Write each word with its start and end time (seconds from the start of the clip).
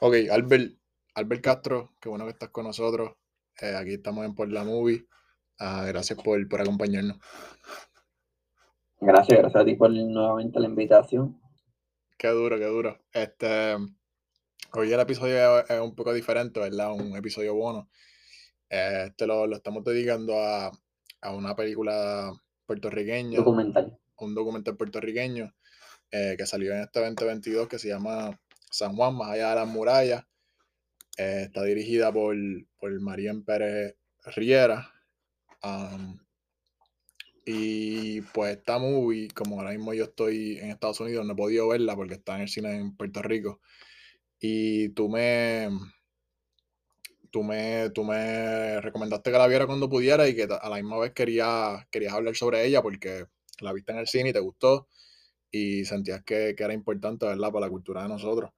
Ok, 0.00 0.14
Albert, 0.30 0.76
Albert 1.14 1.42
Castro, 1.42 1.94
qué 2.00 2.08
bueno 2.08 2.24
que 2.24 2.32
estás 2.32 2.50
con 2.50 2.64
nosotros. 2.64 3.12
Eh, 3.60 3.74
aquí 3.76 3.94
estamos 3.94 4.24
en 4.24 4.34
Por 4.34 4.50
la 4.50 4.64
Movie. 4.64 5.06
Ah, 5.58 5.84
gracias 5.86 6.20
por, 6.20 6.48
por 6.48 6.60
acompañarnos. 6.60 7.18
Gracias, 9.00 9.38
gracias 9.38 9.62
a 9.62 9.64
ti 9.64 9.74
por 9.74 9.90
nuevamente 9.90 10.58
la 10.58 10.66
invitación. 10.66 11.40
Qué 12.18 12.28
duro, 12.28 12.58
qué 12.58 12.66
duro. 12.66 12.98
Este, 13.12 13.76
hoy 14.72 14.92
el 14.92 15.00
episodio 15.00 15.60
es 15.66 15.80
un 15.80 15.94
poco 15.94 16.12
diferente, 16.12 16.58
¿verdad? 16.58 16.92
Un 16.92 17.16
episodio 17.16 17.54
bueno. 17.54 17.88
Eh, 18.68 19.04
este 19.08 19.26
lo, 19.26 19.46
lo 19.46 19.56
estamos 19.56 19.84
dedicando 19.84 20.38
a, 20.40 20.72
a, 21.20 21.34
una 21.34 21.54
película 21.54 22.32
puertorriqueña. 22.66 23.38
Documental. 23.38 23.96
Un 24.16 24.34
documental 24.34 24.76
puertorriqueño 24.76 25.54
eh, 26.10 26.34
que 26.36 26.46
salió 26.46 26.72
en 26.72 26.80
este 26.80 27.00
2022 27.00 27.68
que 27.68 27.78
se 27.78 27.88
llama 27.88 28.40
San 28.74 28.96
Juan, 28.96 29.14
más 29.16 29.30
allá 29.30 29.50
de 29.50 29.54
las 29.54 29.68
murallas. 29.68 30.24
Eh, 31.16 31.42
está 31.46 31.62
dirigida 31.62 32.12
por, 32.12 32.34
por 32.76 32.90
Pérez 33.44 33.94
Riera. 34.34 34.92
Y 37.46 38.20
pues 38.22 38.56
esta 38.56 38.78
movie, 38.78 39.28
como 39.28 39.60
ahora 39.60 39.70
mismo 39.70 39.94
yo 39.94 40.04
estoy 40.04 40.58
en 40.58 40.70
Estados 40.70 40.98
Unidos, 40.98 41.24
no 41.24 41.34
he 41.34 41.36
podido 41.36 41.68
verla 41.68 41.94
porque 41.94 42.14
está 42.14 42.34
en 42.34 42.42
el 42.42 42.48
cine 42.48 42.74
en 42.74 42.96
Puerto 42.96 43.22
Rico. 43.22 43.60
Y 44.40 44.88
tú 44.90 45.08
me, 45.08 45.68
tú 47.30 47.44
me, 47.44 47.90
tú 47.90 48.02
me 48.02 48.80
recomendaste 48.80 49.30
que 49.30 49.38
la 49.38 49.46
viera 49.46 49.66
cuando 49.66 49.88
pudiera 49.88 50.26
y 50.28 50.34
que 50.34 50.48
a 50.50 50.68
la 50.68 50.76
misma 50.76 50.98
vez 50.98 51.12
quería, 51.12 51.86
querías 51.92 52.12
hablar 52.12 52.34
sobre 52.34 52.66
ella 52.66 52.82
porque 52.82 53.26
la 53.60 53.72
viste 53.72 53.92
en 53.92 53.98
el 53.98 54.08
cine 54.08 54.30
y 54.30 54.32
te 54.32 54.40
gustó 54.40 54.88
y 55.52 55.84
sentías 55.84 56.24
que, 56.24 56.54
que 56.56 56.64
era 56.64 56.74
importante, 56.74 57.26
¿verdad? 57.26 57.52
Para 57.52 57.66
la 57.66 57.70
cultura 57.70 58.02
de 58.02 58.08
nosotros. 58.08 58.50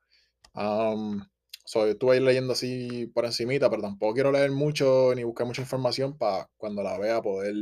Um, 0.56 1.22
so, 1.66 1.86
estuve 1.86 2.20
leyendo 2.20 2.54
así 2.54 3.06
por 3.14 3.26
encimita, 3.26 3.68
pero 3.70 3.82
tampoco 3.82 4.14
quiero 4.14 4.32
leer 4.32 4.50
mucho 4.50 5.12
ni 5.14 5.22
buscar 5.24 5.46
mucha 5.46 5.62
información 5.62 6.16
para 6.16 6.48
cuando 6.56 6.82
la 6.82 6.98
vea 6.98 7.20
poder, 7.22 7.54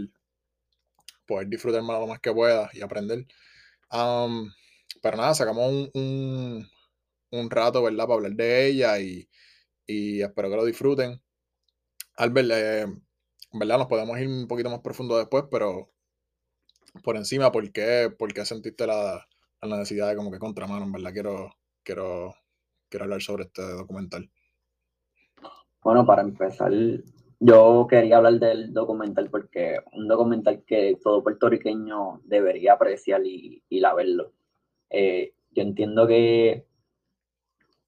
poder 1.26 1.48
disfrutar 1.48 1.82
más 1.82 2.00
lo 2.00 2.06
más 2.06 2.20
que 2.20 2.32
pueda 2.32 2.70
y 2.72 2.82
aprender. 2.82 3.26
Um, 3.90 4.50
pero 5.02 5.16
nada, 5.16 5.34
sacamos 5.34 5.68
un, 5.70 5.90
un, 5.94 6.68
un, 7.30 7.50
rato, 7.50 7.82
¿verdad? 7.82 8.06
Para 8.06 8.14
hablar 8.14 8.32
de 8.32 8.66
ella 8.68 8.98
y, 9.00 9.28
y 9.86 10.22
espero 10.22 10.50
que 10.50 10.56
lo 10.56 10.64
disfruten. 10.64 11.20
Albert, 12.16 12.50
eh, 12.52 12.86
¿verdad? 13.52 13.78
Nos 13.78 13.88
podemos 13.88 14.18
ir 14.20 14.28
un 14.28 14.48
poquito 14.48 14.70
más 14.70 14.80
profundo 14.80 15.18
después, 15.18 15.44
pero 15.50 15.90
por 17.02 17.16
encima, 17.16 17.52
¿por 17.52 17.72
qué, 17.72 18.12
por 18.16 18.32
qué 18.32 18.44
sentiste 18.44 18.86
la, 18.86 19.26
la 19.62 19.78
necesidad 19.78 20.08
de 20.10 20.16
como 20.16 20.30
que 20.30 20.38
contramano? 20.38 20.90
Verdad 20.92 21.12
quiero, 21.12 21.56
quiero 21.82 22.34
quiero 22.94 23.06
hablar 23.06 23.22
sobre 23.22 23.42
este 23.42 23.60
documental? 23.60 24.30
Bueno, 25.82 26.06
para 26.06 26.22
empezar, 26.22 26.70
yo 27.40 27.88
quería 27.90 28.18
hablar 28.18 28.34
del 28.34 28.72
documental 28.72 29.30
porque 29.30 29.80
un 29.94 30.06
documental 30.06 30.62
que 30.64 30.96
todo 31.02 31.24
puertorriqueño 31.24 32.20
debería 32.22 32.74
apreciar 32.74 33.26
y, 33.26 33.64
y 33.68 33.80
la 33.80 33.94
verlo. 33.94 34.32
Eh, 34.90 35.34
yo 35.50 35.62
entiendo 35.62 36.06
que 36.06 36.68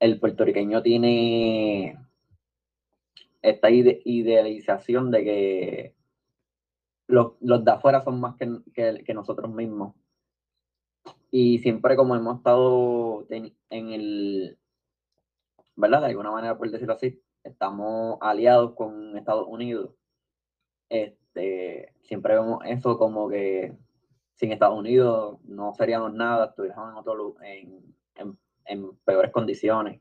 el 0.00 0.18
puertorriqueño 0.18 0.82
tiene 0.82 1.96
esta 3.42 3.70
idealización 3.70 5.12
de 5.12 5.24
que 5.24 5.94
los, 7.06 7.34
los, 7.40 7.64
de 7.64 7.70
afuera 7.70 8.02
son 8.02 8.18
más 8.18 8.34
que, 8.34 8.58
que, 8.74 9.04
que, 9.04 9.14
nosotros 9.14 9.54
mismos. 9.54 9.94
Y 11.30 11.60
siempre 11.60 11.94
como 11.94 12.16
hemos 12.16 12.38
estado 12.38 13.24
en 13.30 13.52
el, 13.70 14.58
¿verdad? 15.76 16.00
De 16.00 16.06
alguna 16.06 16.30
manera, 16.30 16.56
por 16.58 16.70
decirlo 16.70 16.94
así, 16.94 17.22
estamos 17.44 18.18
aliados 18.20 18.74
con 18.74 19.16
Estados 19.16 19.46
Unidos. 19.48 19.94
Este, 20.88 21.92
siempre 22.02 22.34
vemos 22.34 22.60
eso 22.64 22.98
como 22.98 23.28
que 23.28 23.76
sin 24.34 24.52
Estados 24.52 24.78
Unidos 24.78 25.38
no 25.44 25.72
seríamos 25.74 26.12
nada, 26.12 26.46
estuviéramos 26.46 26.92
en 26.92 26.96
otro 26.96 27.36
en, 27.42 27.94
en, 28.16 28.38
en 28.66 28.96
peores 29.04 29.32
condiciones. 29.32 30.00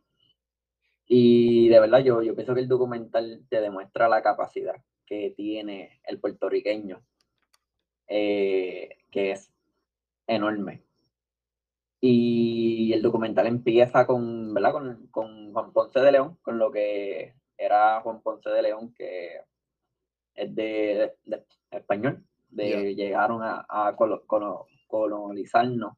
Y 1.07 1.69
de 1.69 1.79
verdad, 1.79 1.99
yo, 1.99 2.21
yo 2.23 2.35
pienso 2.35 2.55
que 2.55 2.61
el 2.61 2.67
documental 2.67 3.45
te 3.49 3.61
demuestra 3.61 4.09
la 4.09 4.23
capacidad 4.23 4.75
que 5.05 5.33
tiene 5.37 6.01
el 6.03 6.19
puertorriqueño, 6.19 7.03
eh, 8.07 8.97
que 9.11 9.31
es 9.31 9.53
enorme. 10.27 10.84
Y 12.07 12.93
el 12.93 13.01
documental 13.01 13.47
empieza 13.47 14.05
con, 14.05 14.53
¿verdad? 14.53 14.73
Con, 14.73 15.07
con, 15.07 15.51
Juan 15.51 15.73
Ponce 15.73 15.99
de 16.01 16.11
León, 16.11 16.37
con 16.43 16.59
lo 16.59 16.71
que 16.71 17.33
era 17.57 17.99
Juan 18.01 18.21
Ponce 18.21 18.51
de 18.51 18.61
León, 18.61 18.93
que 18.93 19.39
es 20.35 20.53
de, 20.53 21.15
español, 21.71 22.23
de 22.49 22.93
llegaron 22.93 23.41
a, 23.41 23.65
a 23.67 23.95
colonizarnos 24.85 25.93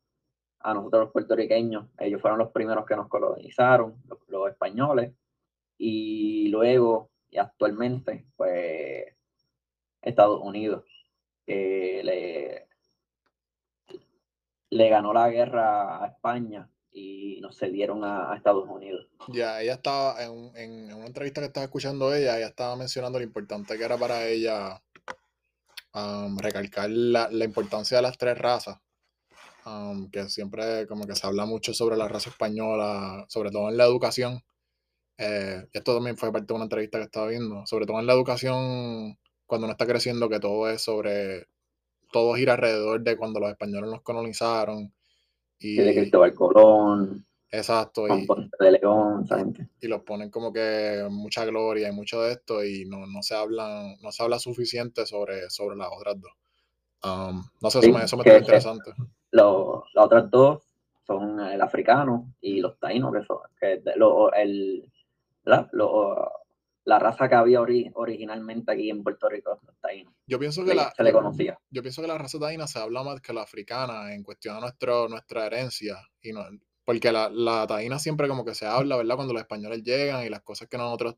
a 0.62 0.74
nosotros 0.74 1.04
los 1.04 1.12
puertorriqueños. 1.12 1.90
Ellos 2.00 2.22
fueron 2.22 2.40
los 2.40 2.52
primeros 2.52 2.86
que 2.86 2.96
nos 2.96 3.10
colonizaron, 3.10 4.02
los, 4.30 4.50
españoles, 4.50 5.14
y 5.78 6.48
luego 6.48 7.10
y 7.30 7.38
actualmente, 7.38 8.28
pues 8.38 9.14
Estados 10.02 10.40
Unidos, 10.42 10.86
que 11.46 12.02
le, 12.02 12.67
le 14.70 14.90
ganó 14.90 15.14
la 15.14 15.30
guerra 15.30 16.04
a 16.04 16.08
España 16.08 16.70
y 16.92 17.40
nos 17.42 17.58
cedieron 17.58 18.04
a, 18.04 18.36
Estados 18.36 18.68
Unidos. 18.68 19.08
Ya, 19.30 19.62
ella 19.62 19.74
estaba 19.74 20.24
en, 20.24 20.94
una 20.94 21.06
entrevista 21.06 21.42
que 21.42 21.48
estaba 21.48 21.66
escuchando 21.66 22.14
ella, 22.14 22.38
ella 22.38 22.48
estaba 22.48 22.76
mencionando 22.76 23.20
lo 23.20 23.26
importante 23.26 23.78
que 23.78 23.84
era 23.84 23.98
para 23.98 24.28
ella 24.28 24.82
um, 25.94 26.38
recalcar 26.38 26.90
la, 26.90 27.30
la, 27.32 27.46
importancia 27.46 27.98
de 27.98 28.04
las 28.04 28.18
tres 28.18 28.38
razas, 28.38 28.80
um, 29.66 30.10
que 30.10 30.28
siempre 30.30 30.88
como 30.88 31.06
que 31.06 31.16
se 31.16 31.28
habla 31.28 31.46
mucho 31.46 31.74
sobre 31.74 31.98
la 31.98 32.08
raza 32.08 32.32
española, 32.32 33.26
sobre 33.30 33.52
todo 33.52 33.70
en 33.70 33.78
la 33.78 33.86
educación. 33.86 34.42
Eh, 35.20 35.68
esto 35.74 35.96
también 35.96 36.18
fue 36.18 36.32
parte 36.32 36.48
de 36.48 36.54
una 36.54 36.66
entrevista 36.66 37.00
que 37.00 37.06
estaba 37.06 37.28
viendo, 37.28 37.66
sobre 37.66 37.86
todo 37.86 38.00
en 38.00 38.08
la 38.08 38.14
educación, 38.14 39.18
cuando 39.46 39.66
uno 39.66 39.72
está 39.72 39.86
creciendo, 39.86 40.30
que 40.30 40.40
todo 40.40 40.70
es 40.70 40.82
sobre 40.82 41.48
todo 42.12 42.36
gira 42.36 42.54
alrededor 42.54 43.02
de 43.02 43.18
cuando 43.18 43.40
los 43.40 43.50
españoles 43.50 43.90
nos 43.90 44.02
colonizaron. 44.02 44.94
Y, 45.60 45.78
de 45.78 45.94
Cristóbal 45.94 46.34
Colón. 46.34 47.26
Exacto. 47.50 48.08
y, 48.08 48.28
de 48.60 48.72
León, 48.72 49.26
Y 49.82 49.88
los 49.88 50.04
ponen 50.04 50.30
como 50.30 50.52
que 50.52 51.08
mucha 51.10 51.46
gloria 51.46 51.90
y 51.90 51.94
mucho 51.94 52.22
de 52.22 52.34
esto 52.34 52.64
y 52.64 52.86
no, 52.86 53.08
no 53.08 53.22
se 53.22 53.36
hablan, 53.36 53.96
no 54.02 54.12
se 54.12 54.24
habla 54.24 54.38
suficiente 54.38 55.06
sobre, 55.06 55.50
sobre 55.50 55.78
las 55.78 55.90
otras 55.92 56.20
dos. 56.20 56.32
Um, 57.04 57.44
no 57.62 57.70
sé, 57.70 57.80
eso 57.80 57.92
me, 57.92 58.04
eso 58.04 58.18
me 58.18 58.38
interesante. 58.38 58.92
Lo, 59.32 59.86
las 59.94 60.06
otras 60.06 60.30
dos 60.30 60.64
son 61.06 61.40
el 61.40 61.62
africano 61.62 62.34
y 62.42 62.60
los 62.60 62.78
taínos, 62.80 63.14
que 63.14 63.24
son 63.24 63.38
que 63.60 63.82
lo, 63.96 64.34
el, 64.34 64.92
la, 65.44 65.70
lo, 65.72 66.30
la 66.88 67.00
raza 67.00 67.28
que 67.28 67.36
había 67.36 67.60
originalmente 67.62 68.72
aquí 68.72 68.90
en 68.90 69.04
Puerto 69.04 69.28
Rico, 69.28 69.60
los 69.62 69.78
taínos. 69.82 70.14
Yo 70.26 70.40
pienso 70.40 70.64
que 70.64 70.74
la, 70.74 70.90
se 70.96 71.04
le 71.04 71.12
conocía. 71.12 71.60
Yo 71.70 71.82
pienso 71.82 72.02
que 72.02 72.08
la 72.08 72.18
raza 72.18 72.40
taína 72.40 72.66
se 72.66 72.80
habla 72.80 73.04
más 73.04 73.20
que 73.20 73.34
la 73.34 73.42
africana 73.42 74.14
en 74.14 74.24
cuestión 74.24 74.56
de 74.56 74.62
nuestro, 74.62 75.10
nuestra 75.10 75.48
herencia. 75.48 75.98
Y 76.22 76.32
no, 76.32 76.46
porque 76.86 77.12
la, 77.12 77.30
la 77.30 77.68
taína 77.68 78.00
siempre 78.00 78.30
como 78.30 78.46
que 78.46 78.56
se 78.56 78.66
habla, 78.66 78.96
¿verdad? 78.96 79.16
Cuando 79.16 79.34
los 79.34 79.42
españoles 79.42 79.84
llegan 79.84 80.26
y 80.26 80.30
las 80.30 80.44
cosas 80.44 80.70
que 80.70 80.78
nosotros, 80.78 81.18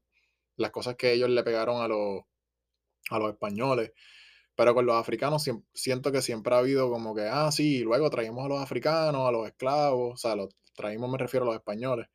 las 0.56 0.72
cosas 0.72 0.96
que 0.96 1.14
ellos 1.14 1.30
le 1.30 1.44
pegaron 1.44 1.84
a 1.84 1.88
los, 1.88 2.24
a 3.12 3.20
los 3.20 3.30
españoles. 3.30 3.92
Pero 4.56 4.74
con 4.74 4.88
los 4.88 4.96
africanos 4.96 5.48
siento 5.76 6.12
que 6.12 6.24
siempre 6.24 6.56
ha 6.56 6.58
habido 6.58 6.90
como 6.90 7.14
que, 7.14 7.28
ah, 7.32 7.52
sí, 7.52 7.82
luego 7.82 8.10
traímos 8.10 8.44
a 8.44 8.50
los 8.50 8.60
africanos, 8.60 9.28
a 9.28 9.32
los 9.32 9.46
esclavos, 9.46 10.14
o 10.16 10.18
sea, 10.18 10.36
los 10.36 10.50
traímos, 10.74 11.12
me 11.12 11.20
refiero 11.20 11.44
a 11.44 11.50
los 11.50 11.56
españoles. 11.58 12.08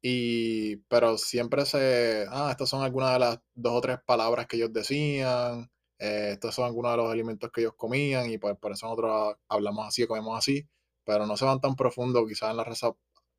Y, 0.00 0.76
pero 0.88 1.18
siempre 1.18 1.64
se, 1.66 2.24
ah, 2.30 2.48
estas 2.50 2.68
son 2.68 2.82
algunas 2.82 3.12
de 3.14 3.18
las 3.18 3.40
dos 3.54 3.72
o 3.74 3.80
tres 3.80 3.98
palabras 4.06 4.46
que 4.46 4.56
ellos 4.56 4.72
decían, 4.72 5.68
eh, 5.98 6.30
estos 6.32 6.54
son 6.54 6.66
algunos 6.66 6.92
de 6.92 6.96
los 6.98 7.10
alimentos 7.10 7.50
que 7.50 7.62
ellos 7.62 7.74
comían 7.76 8.30
y 8.30 8.38
pues 8.38 8.56
por 8.56 8.72
eso 8.72 8.86
nosotros 8.86 9.36
hablamos 9.48 9.86
así, 9.86 10.06
comemos 10.06 10.38
así, 10.38 10.64
pero 11.04 11.26
no 11.26 11.36
se 11.36 11.44
van 11.44 11.60
tan 11.60 11.74
profundo 11.74 12.24
quizás 12.26 12.50
en 12.50 12.58
la 12.58 12.64
raza 12.64 12.92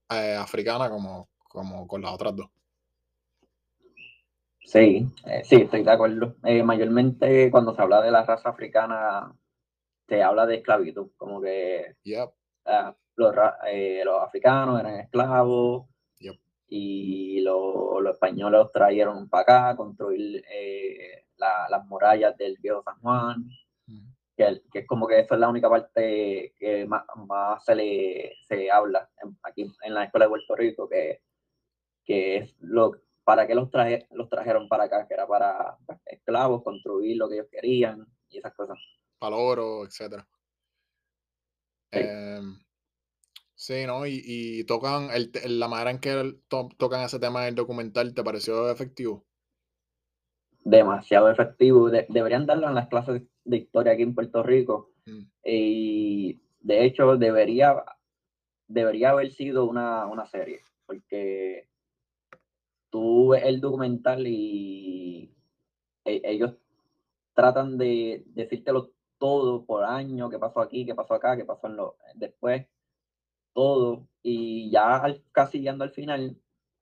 eh, 0.09 0.35
africana 0.35 0.89
como, 0.89 1.29
como 1.47 1.87
con 1.87 2.01
las 2.01 2.11
otras 2.11 2.35
dos. 2.35 2.49
Sí, 4.65 5.07
eh, 5.25 5.41
sí, 5.45 5.55
estoy 5.55 5.83
de 5.83 5.91
acuerdo. 5.91 6.35
mayormente 6.63 7.49
cuando 7.49 7.73
se 7.73 7.81
habla 7.81 8.01
de 8.01 8.11
la 8.11 8.23
raza 8.23 8.49
africana, 8.49 9.33
se 10.07 10.21
habla 10.21 10.45
de 10.45 10.57
esclavitud, 10.57 11.11
como 11.17 11.41
que 11.41 11.95
ah, 12.65 12.95
los, 13.15 13.33
los 13.33 14.21
africanos 14.21 14.79
eran 14.79 14.99
esclavos, 14.99 15.87
y 16.69 17.41
los 17.41 18.05
españoles 18.05 18.59
los 18.59 18.71
trajeron 18.71 19.27
para 19.27 19.41
acá 19.41 19.75
construir 19.75 20.43
eh, 20.51 21.25
las 21.37 21.85
murallas 21.87 22.37
del 22.37 22.57
viejo 22.61 22.83
San 22.83 22.99
Juan, 22.99 23.49
que, 24.35 24.61
es 24.73 24.87
como 24.87 25.07
que 25.07 25.19
esa 25.19 25.35
es 25.35 25.41
la 25.41 25.49
única 25.49 25.69
parte 25.69 26.53
que 26.57 26.85
más, 26.85 27.65
se 27.65 27.75
le 27.75 28.33
se 28.47 28.71
habla 28.71 29.09
aquí 29.43 29.71
en 29.81 29.93
la 29.93 30.05
escuela 30.05 30.25
de 30.25 30.29
Puerto 30.29 30.55
Rico, 30.55 30.87
que, 30.87 31.21
que 32.05 32.37
es 32.37 32.55
lo, 32.59 32.91
para 33.23 33.47
qué 33.47 33.55
los, 33.55 33.69
traje, 33.69 34.07
los 34.11 34.29
trajeron 34.29 34.67
para 34.67 34.85
acá, 34.85 35.07
que 35.07 35.13
era 35.13 35.27
para 35.27 35.77
pues, 35.85 35.99
esclavos, 36.05 36.63
construir 36.63 37.17
lo 37.17 37.27
que 37.27 37.35
ellos 37.35 37.47
querían 37.51 38.05
y 38.29 38.37
esas 38.37 38.53
cosas. 38.53 38.77
Para 39.17 39.35
oro, 39.35 39.85
etc. 39.85 40.23
Sí. 41.91 41.99
Sí, 43.59 43.85
¿no? 43.85 44.07
Y, 44.07 44.21
y 44.25 44.63
tocan, 44.63 45.09
el, 45.11 45.59
la 45.59 45.67
manera 45.67 45.91
en 45.91 45.99
que 45.99 46.33
tocan 46.77 47.01
ese 47.01 47.19
tema 47.19 47.41
en 47.41 47.49
el 47.49 47.55
documental, 47.55 48.13
¿te 48.13 48.23
pareció 48.23 48.71
efectivo? 48.71 49.25
Demasiado 50.63 51.29
efectivo. 51.29 51.89
deberían 51.89 52.45
darlo 52.45 52.69
en 52.69 52.75
las 52.75 52.87
clases 52.87 53.21
de 53.43 53.57
historia 53.57 53.93
aquí 53.93 54.03
en 54.03 54.15
Puerto 54.15 54.43
Rico. 54.43 54.91
Mm. 55.05 55.23
Y 55.43 56.39
de 56.61 56.85
hecho, 56.85 57.17
debería, 57.17 57.83
debería 58.67 59.09
haber 59.09 59.33
sido 59.33 59.65
una, 59.65 60.05
una 60.05 60.25
serie, 60.25 60.61
porque 60.85 61.67
tú 62.89 63.29
ves 63.29 63.43
el 63.43 63.59
documental 63.59 64.25
y 64.25 65.33
e, 66.05 66.21
ellos 66.23 66.53
tratan 67.33 67.77
de 67.77 68.23
decírtelo 68.27 68.93
todo 69.17 69.65
por 69.65 69.83
año, 69.83 70.29
qué 70.29 70.39
pasó 70.39 70.61
aquí, 70.61 70.85
qué 70.85 70.95
pasó 70.95 71.13
acá, 71.13 71.35
qué 71.35 71.43
pasó 71.43 71.67
en 71.67 71.75
lo, 71.75 71.97
después, 72.15 72.65
todo, 73.53 74.07
y 74.21 74.69
ya 74.71 75.01
casi 75.31 75.59
llegando 75.59 75.83
al 75.83 75.91
final, 75.91 76.37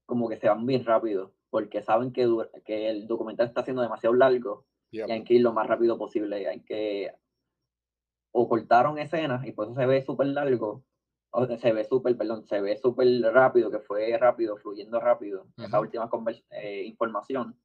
como 0.05 0.29
que 0.29 0.37
se 0.37 0.47
van 0.47 0.65
bien 0.65 0.85
rápido, 0.85 1.33
porque 1.49 1.81
saben 1.81 2.11
que, 2.11 2.27
que 2.65 2.89
el 2.89 3.07
documental 3.07 3.47
está 3.47 3.63
siendo 3.63 3.81
demasiado 3.81 4.15
largo 4.15 4.65
y 4.91 5.01
hay 5.01 5.23
que 5.23 5.35
ir 5.35 5.41
lo 5.41 5.53
más 5.53 5.67
rápido 5.67 5.97
posible, 5.97 6.47
hay 6.47 6.61
que 6.61 7.11
o 8.31 8.47
cortaron 8.47 8.99
escenas 8.99 9.45
y 9.45 9.51
por 9.51 9.65
eso 9.65 9.75
se 9.75 9.85
ve 9.85 10.01
súper 10.01 10.27
largo, 10.27 10.83
o 11.31 11.45
se 11.45 11.73
ve 11.73 11.83
súper, 11.83 12.17
perdón, 12.17 12.45
se 12.47 12.61
ve 12.61 12.77
súper 12.77 13.07
rápido, 13.33 13.71
que 13.71 13.79
fue 13.79 14.17
rápido, 14.17 14.57
fluyendo 14.57 14.99
rápido, 14.99 15.47
esa 15.57 15.79
última 15.79 16.09
eh, 16.51 16.83
información 16.85 17.57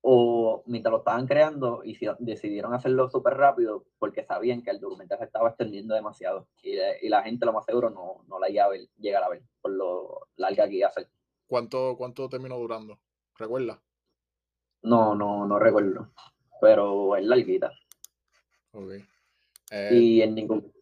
o 0.00 0.62
mientras 0.66 0.92
lo 0.92 0.98
estaban 0.98 1.26
creando 1.26 1.82
y 1.84 1.98
decidieron 2.20 2.72
hacerlo 2.72 3.10
súper 3.10 3.34
rápido 3.34 3.84
porque 3.98 4.24
sabían 4.24 4.62
que 4.62 4.70
el 4.70 4.80
documental 4.80 5.18
se 5.18 5.24
estaba 5.24 5.48
extendiendo 5.48 5.94
demasiado 5.94 6.48
y, 6.62 6.76
la 7.08 7.22
gente 7.22 7.46
lo 7.46 7.52
más 7.52 7.64
seguro 7.64 7.90
no, 7.90 8.24
no 8.28 8.38
la 8.38 8.50
iba 8.50 8.64
a 8.64 8.68
ver, 8.68 8.88
llegar 8.98 9.22
a 9.24 9.28
ver 9.28 9.42
por 9.60 9.72
lo 9.72 10.28
larga 10.36 10.68
que 10.68 10.76
iba 10.76 10.88
a 10.88 10.92
ser. 10.92 11.08
¿Cuánto, 11.46 11.96
cuánto 11.96 12.28
terminó 12.28 12.58
durando? 12.58 12.98
¿Recuerda? 13.36 13.80
No, 14.82 15.14
no, 15.14 15.46
no 15.46 15.58
recuerdo, 15.58 16.12
pero 16.60 17.16
es 17.16 17.24
larguita. 17.24 17.72
Ok. 18.72 18.92
y 19.90 20.20
eh, 20.20 20.24
en 20.24 20.34
ningún, 20.34 20.72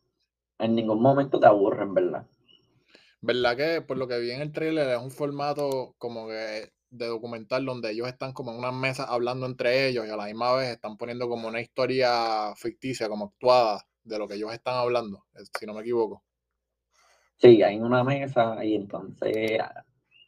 en 0.58 0.74
ningún 0.74 1.00
momento 1.00 1.40
te 1.40 1.46
aburren, 1.46 1.94
¿verdad? 1.94 2.26
¿Verdad 3.22 3.56
que 3.56 3.80
por 3.80 3.96
lo 3.96 4.06
que 4.06 4.18
vi 4.18 4.30
en 4.30 4.42
el 4.42 4.52
trailer 4.52 4.88
es 4.90 4.98
un 4.98 5.10
formato 5.10 5.94
como 5.98 6.28
que 6.28 6.75
de 6.96 7.06
documental 7.06 7.64
donde 7.64 7.90
ellos 7.90 8.08
están 8.08 8.32
como 8.32 8.52
en 8.52 8.58
una 8.58 8.72
mesa 8.72 9.04
hablando 9.04 9.46
entre 9.46 9.88
ellos 9.88 10.06
y 10.06 10.10
a 10.10 10.16
la 10.16 10.26
misma 10.26 10.54
vez 10.54 10.68
están 10.70 10.96
poniendo 10.96 11.28
como 11.28 11.48
una 11.48 11.60
historia 11.60 12.54
ficticia, 12.56 13.08
como 13.08 13.26
actuada 13.26 13.86
de 14.02 14.18
lo 14.18 14.28
que 14.28 14.34
ellos 14.34 14.52
están 14.52 14.74
hablando, 14.74 15.24
si 15.58 15.66
no 15.66 15.74
me 15.74 15.80
equivoco. 15.80 16.22
Sí, 17.36 17.62
hay 17.62 17.76
una 17.78 18.02
mesa 18.02 18.64
y 18.64 18.74
entonces 18.74 19.60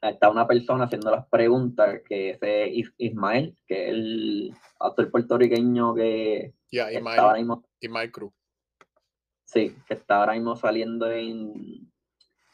está 0.02 0.30
una 0.30 0.46
persona 0.46 0.84
haciendo 0.84 1.10
las 1.10 1.26
preguntas, 1.26 2.00
que 2.06 2.38
es 2.40 2.92
Ismael, 2.98 3.56
que 3.66 3.84
es 3.84 3.90
el 3.90 4.54
actor 4.78 5.10
puertorriqueño 5.10 5.94
que 5.94 6.54
está 6.70 7.16
ahora 7.16 7.38
mismo. 7.38 7.64
Cruz. 8.12 8.32
Sí, 9.44 9.74
que 9.86 9.94
está 9.94 10.18
ahora 10.18 10.34
mismo 10.34 10.56
saliendo 10.56 11.10
en, 11.10 11.90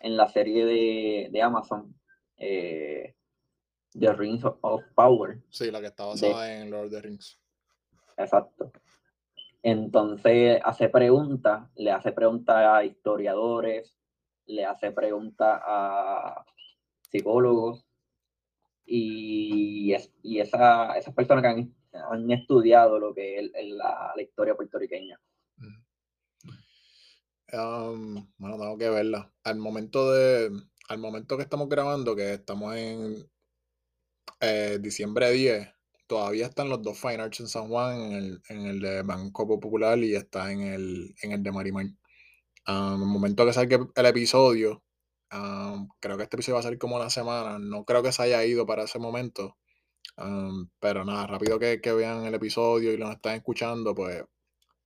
en 0.00 0.16
la 0.16 0.28
serie 0.28 0.64
de, 0.64 1.28
de 1.32 1.43
Amazon. 1.43 1.94
Eh, 2.37 3.14
The 3.99 4.12
Rings 4.12 4.44
of 4.44 4.82
Power. 4.94 5.41
Sí, 5.50 5.70
la 5.70 5.81
que 5.81 5.87
está 5.87 6.05
basada 6.05 6.61
en 6.61 6.70
Lord 6.70 6.87
of 6.87 6.91
the 6.91 7.00
Rings. 7.00 7.38
Exacto. 8.17 8.73
Entonces 9.62 10.61
hace 10.62 10.88
preguntas, 10.88 11.69
le 11.76 11.91
hace 11.91 12.12
preguntas 12.12 12.56
a 12.56 12.85
historiadores, 12.85 13.96
le 14.46 14.64
hace 14.64 14.91
preguntas 14.93 15.61
a 15.64 16.44
psicólogos 17.11 17.87
y, 18.85 19.94
y 20.23 20.40
esa, 20.40 20.99
esas 20.99 21.14
personas 21.14 21.43
que 21.43 21.49
han, 21.99 22.31
estudiado 22.31 22.99
lo 22.99 23.14
que 23.14 23.38
es 23.38 23.69
la, 23.69 24.12
historia 24.20 24.55
puertorriqueña. 24.55 25.19
Um, 27.52 28.26
bueno, 28.37 28.58
tengo 28.58 28.76
que 28.76 28.90
verla. 28.90 29.32
Al 29.44 29.56
momento 29.56 30.12
de, 30.12 30.50
al 30.88 30.99
momento 30.99 31.37
que 31.37 31.44
estamos 31.44 31.69
grabando, 31.69 32.17
que 32.17 32.35
estamos 32.35 32.75
en 32.75 33.31
eh, 34.41 34.79
diciembre 34.81 35.31
10, 35.31 35.69
todavía 36.06 36.47
están 36.47 36.69
los 36.69 36.82
dos 36.82 36.99
Fine 37.00 37.23
Arts 37.23 37.41
en 37.41 37.49
San 37.49 37.69
Juan, 37.69 38.00
en 38.00 38.12
el, 38.12 38.43
en 38.49 38.67
el 38.67 38.81
de 38.81 39.03
Banco 39.03 39.47
Popular 39.47 39.99
y 39.99 40.15
está 40.15 40.53
en 40.53 40.61
el, 40.61 41.15
en 41.23 41.32
el 41.32 41.43
de 41.43 41.53
Marimar. 41.53 41.87
en 41.87 41.94
el 42.67 42.99
momento 42.99 43.47
que 43.47 43.53
salga 43.53 43.88
el 43.94 44.06
episodio, 44.06 44.82
creo 46.00 46.17
que 46.17 46.23
este 46.25 46.37
episodio 46.37 46.55
va 46.55 46.61
a 46.61 46.62
salir 46.65 46.79
como 46.79 46.97
una 46.97 47.11
semana, 47.11 47.59
no 47.59 47.85
creo 47.85 48.03
que 48.03 48.12
se 48.12 48.23
haya 48.23 48.44
ido 48.44 48.67
para 48.67 48.85
ese 48.85 48.99
momento. 48.99 49.56
pero 50.81 51.05
nada, 51.05 51.26
rápido 51.26 51.59
que, 51.59 51.81
que, 51.81 51.93
vean 51.93 52.25
el 52.26 52.35
episodio 52.35 52.93
y 52.93 52.97
lo 52.97 53.11
están 53.11 53.37
escuchando, 53.37 53.94
pues, 53.94 54.23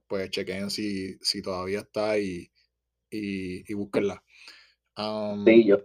pues 0.07 0.31
chequen 0.31 0.71
si, 0.71 1.19
si 1.21 1.43
todavía 1.43 1.81
está 1.81 2.19
y, 2.19 2.51
y, 3.11 3.71
y 3.71 3.75
búsquenla. 3.75 4.23
sí, 5.45 5.65
yo, 5.67 5.79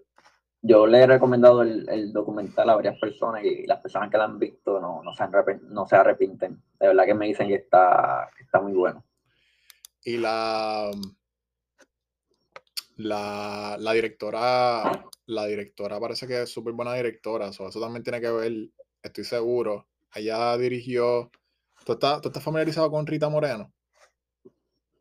yo 0.66 0.88
le 0.88 1.00
he 1.00 1.08
recomendado 1.08 1.62
el, 1.62 2.14
documental 2.14 2.70
a 2.70 2.76
varias 2.76 2.98
personas 2.98 3.44
y 3.44 3.68
las 3.68 3.82
personas 3.82 4.10
que 4.10 4.18
lo 4.18 4.24
han 4.24 4.40
visto 4.40 4.80
no, 4.80 5.04
no, 5.04 5.14
se, 5.14 5.26
no 5.70 5.86
se 5.86 5.96
arrepienten. 5.98 6.64
De 6.80 6.88
verdad 6.88 7.06
que 7.06 7.14
me 7.14 7.28
dicen 7.28 7.50
que 7.50 7.56
está, 7.56 8.30
está 8.40 8.62
muy 8.62 8.72
bueno. 8.72 9.04
Y 10.06 10.18
la, 10.18 10.90
la, 12.96 13.76
la, 13.78 13.92
directora, 13.92 15.06
la 15.26 15.46
directora 15.48 16.00
parece 16.00 16.28
que 16.28 16.44
es 16.44 16.50
súper 16.50 16.72
buena 16.72 16.94
directora. 16.94 17.50
eso 17.50 17.82
también 17.82 18.04
tiene 18.04 18.22
que 18.22 18.32
ver, 18.32 18.54
estoy 19.02 19.26
seguro. 19.26 19.90
Ella 20.16 20.58
dirigió. 20.58 21.30
¿Tú 21.86 21.94
estás, 21.94 22.22
¿tú 22.22 22.30
estás 22.30 22.42
familiarizado 22.44 22.90
con 22.90 23.06
Rita 23.06 23.28
Moreno? 23.28 23.74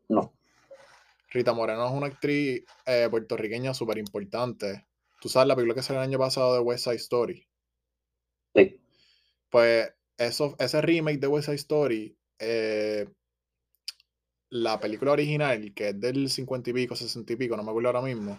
No. 0.09 0.33
Rita 1.29 1.53
Moreno 1.53 1.85
es 1.85 1.93
una 1.93 2.07
actriz 2.07 2.65
eh, 2.85 3.07
puertorriqueña 3.09 3.73
súper 3.73 3.97
importante 3.97 4.87
Tú 5.23 5.29
sabes 5.29 5.47
la 5.47 5.55
película 5.55 5.75
que 5.75 5.81
salió 5.81 6.01
el 6.01 6.09
año 6.09 6.19
pasado 6.19 6.53
de 6.53 6.59
West 6.59 6.83
Side 6.83 6.97
Story. 6.97 7.47
Sí. 8.53 8.77
Pues 9.49 9.89
eso, 10.17 10.53
ese 10.59 10.81
remake 10.81 11.17
de 11.17 11.27
West 11.27 11.45
Side 11.45 11.55
Story, 11.55 12.17
eh, 12.39 13.07
la 14.49 14.81
película 14.81 15.13
original, 15.13 15.73
que 15.73 15.87
es 15.89 15.99
del 16.01 16.29
50 16.29 16.71
y 16.71 16.73
pico, 16.73 16.97
60 16.97 17.31
y 17.31 17.35
pico, 17.37 17.55
no 17.55 17.63
me 17.63 17.69
acuerdo 17.69 17.87
ahora 17.87 18.01
mismo, 18.01 18.37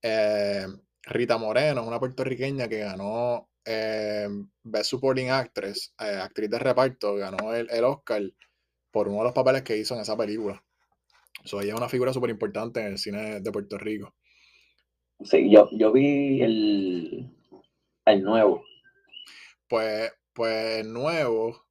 eh, 0.00 0.68
Rita 1.02 1.38
Moreno, 1.38 1.84
una 1.84 1.98
puertorriqueña 1.98 2.68
que 2.68 2.78
ganó 2.78 3.50
eh, 3.64 4.28
Best 4.62 4.90
Supporting 4.90 5.30
Actress, 5.30 5.92
actriz 5.96 6.48
de 6.48 6.58
reparto, 6.60 7.16
ganó 7.16 7.52
el, 7.52 7.68
el, 7.68 7.82
Oscar 7.82 8.22
por 8.92 9.08
uno 9.08 9.18
de 9.18 9.24
los 9.24 9.32
papeles 9.32 9.62
que 9.62 9.76
hizo 9.76 9.96
en 9.96 10.02
esa 10.02 10.16
película. 10.16 10.62
So, 11.42 11.60
ella 11.60 11.72
es 11.72 11.78
una 11.78 11.88
figura 11.88 12.12
súper 12.12 12.30
importante 12.30 12.78
en 12.78 12.92
el 12.92 12.98
cine 12.98 13.40
de 13.40 13.50
Puerto 13.50 13.76
Rico. 13.76 14.14
Sí, 15.24 15.50
yo, 15.50 15.68
yo 15.72 15.92
vi 15.92 16.42
el, 16.42 17.30
el 18.06 18.22
nuevo. 18.22 18.64
Pues, 19.68 20.12
pues 20.32 20.84
nuevo, 20.84 21.66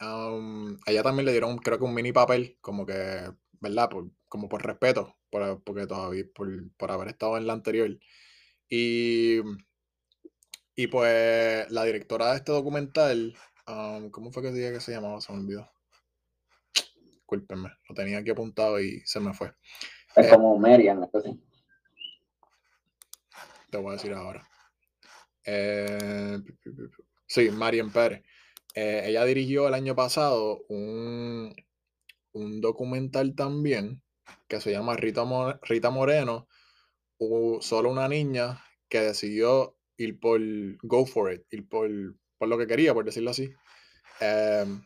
um, 0.00 0.76
a 0.86 0.90
ella 0.90 1.02
también 1.02 1.26
le 1.26 1.32
dieron, 1.32 1.58
creo 1.58 1.78
que 1.78 1.84
un 1.84 1.94
mini 1.94 2.12
papel, 2.12 2.56
como 2.60 2.86
que, 2.86 3.30
¿verdad? 3.60 3.88
Por, 3.88 4.10
como 4.28 4.48
por 4.48 4.64
respeto, 4.64 5.16
por, 5.30 5.62
porque 5.62 5.86
todavía, 5.86 6.24
por, 6.34 6.48
por 6.76 6.90
haber 6.90 7.08
estado 7.08 7.36
en 7.36 7.46
la 7.46 7.52
anterior. 7.52 7.98
Y, 8.68 9.40
y 10.74 10.86
pues 10.88 11.70
la 11.70 11.84
directora 11.84 12.30
de 12.30 12.36
este 12.36 12.52
documental, 12.52 13.36
um, 13.68 14.10
¿cómo 14.10 14.32
fue 14.32 14.42
que 14.42 14.52
dije 14.52 14.72
que 14.72 14.80
se 14.80 14.92
llamaba? 14.92 15.20
Se 15.20 15.32
me 15.32 15.40
olvidó. 15.40 15.70
Discúlpenme, 17.10 17.70
lo 17.88 17.94
tenía 17.94 18.18
aquí 18.18 18.30
apuntado 18.30 18.80
y 18.80 19.00
se 19.04 19.20
me 19.20 19.34
fue. 19.34 19.52
Es 20.14 20.32
como 20.32 20.58
Merian, 20.58 21.08
así 21.12 21.40
te 23.70 23.78
voy 23.78 23.90
a 23.90 23.92
decir 23.92 24.12
ahora. 24.12 24.48
Eh, 25.44 26.38
sí, 27.26 27.50
Marian 27.50 27.92
Pérez. 27.92 28.22
Eh, 28.74 29.04
ella 29.06 29.24
dirigió 29.24 29.68
el 29.68 29.74
año 29.74 29.94
pasado 29.94 30.64
un, 30.68 31.54
un, 32.32 32.60
documental 32.60 33.34
también 33.34 34.02
que 34.48 34.60
se 34.60 34.72
llama 34.72 34.96
Rita, 34.96 35.24
Rita 35.62 35.90
Moreno, 35.90 36.48
solo 37.60 37.90
una 37.90 38.08
niña 38.08 38.62
que 38.88 39.00
decidió 39.00 39.76
ir 39.96 40.20
por 40.20 40.40
go 40.82 41.06
for 41.06 41.32
it, 41.32 41.42
ir 41.50 41.68
por, 41.68 41.88
por 42.38 42.48
lo 42.48 42.58
que 42.58 42.66
quería, 42.66 42.92
por 42.92 43.04
decirlo 43.04 43.30
así. 43.30 43.50
Em, 44.20 44.82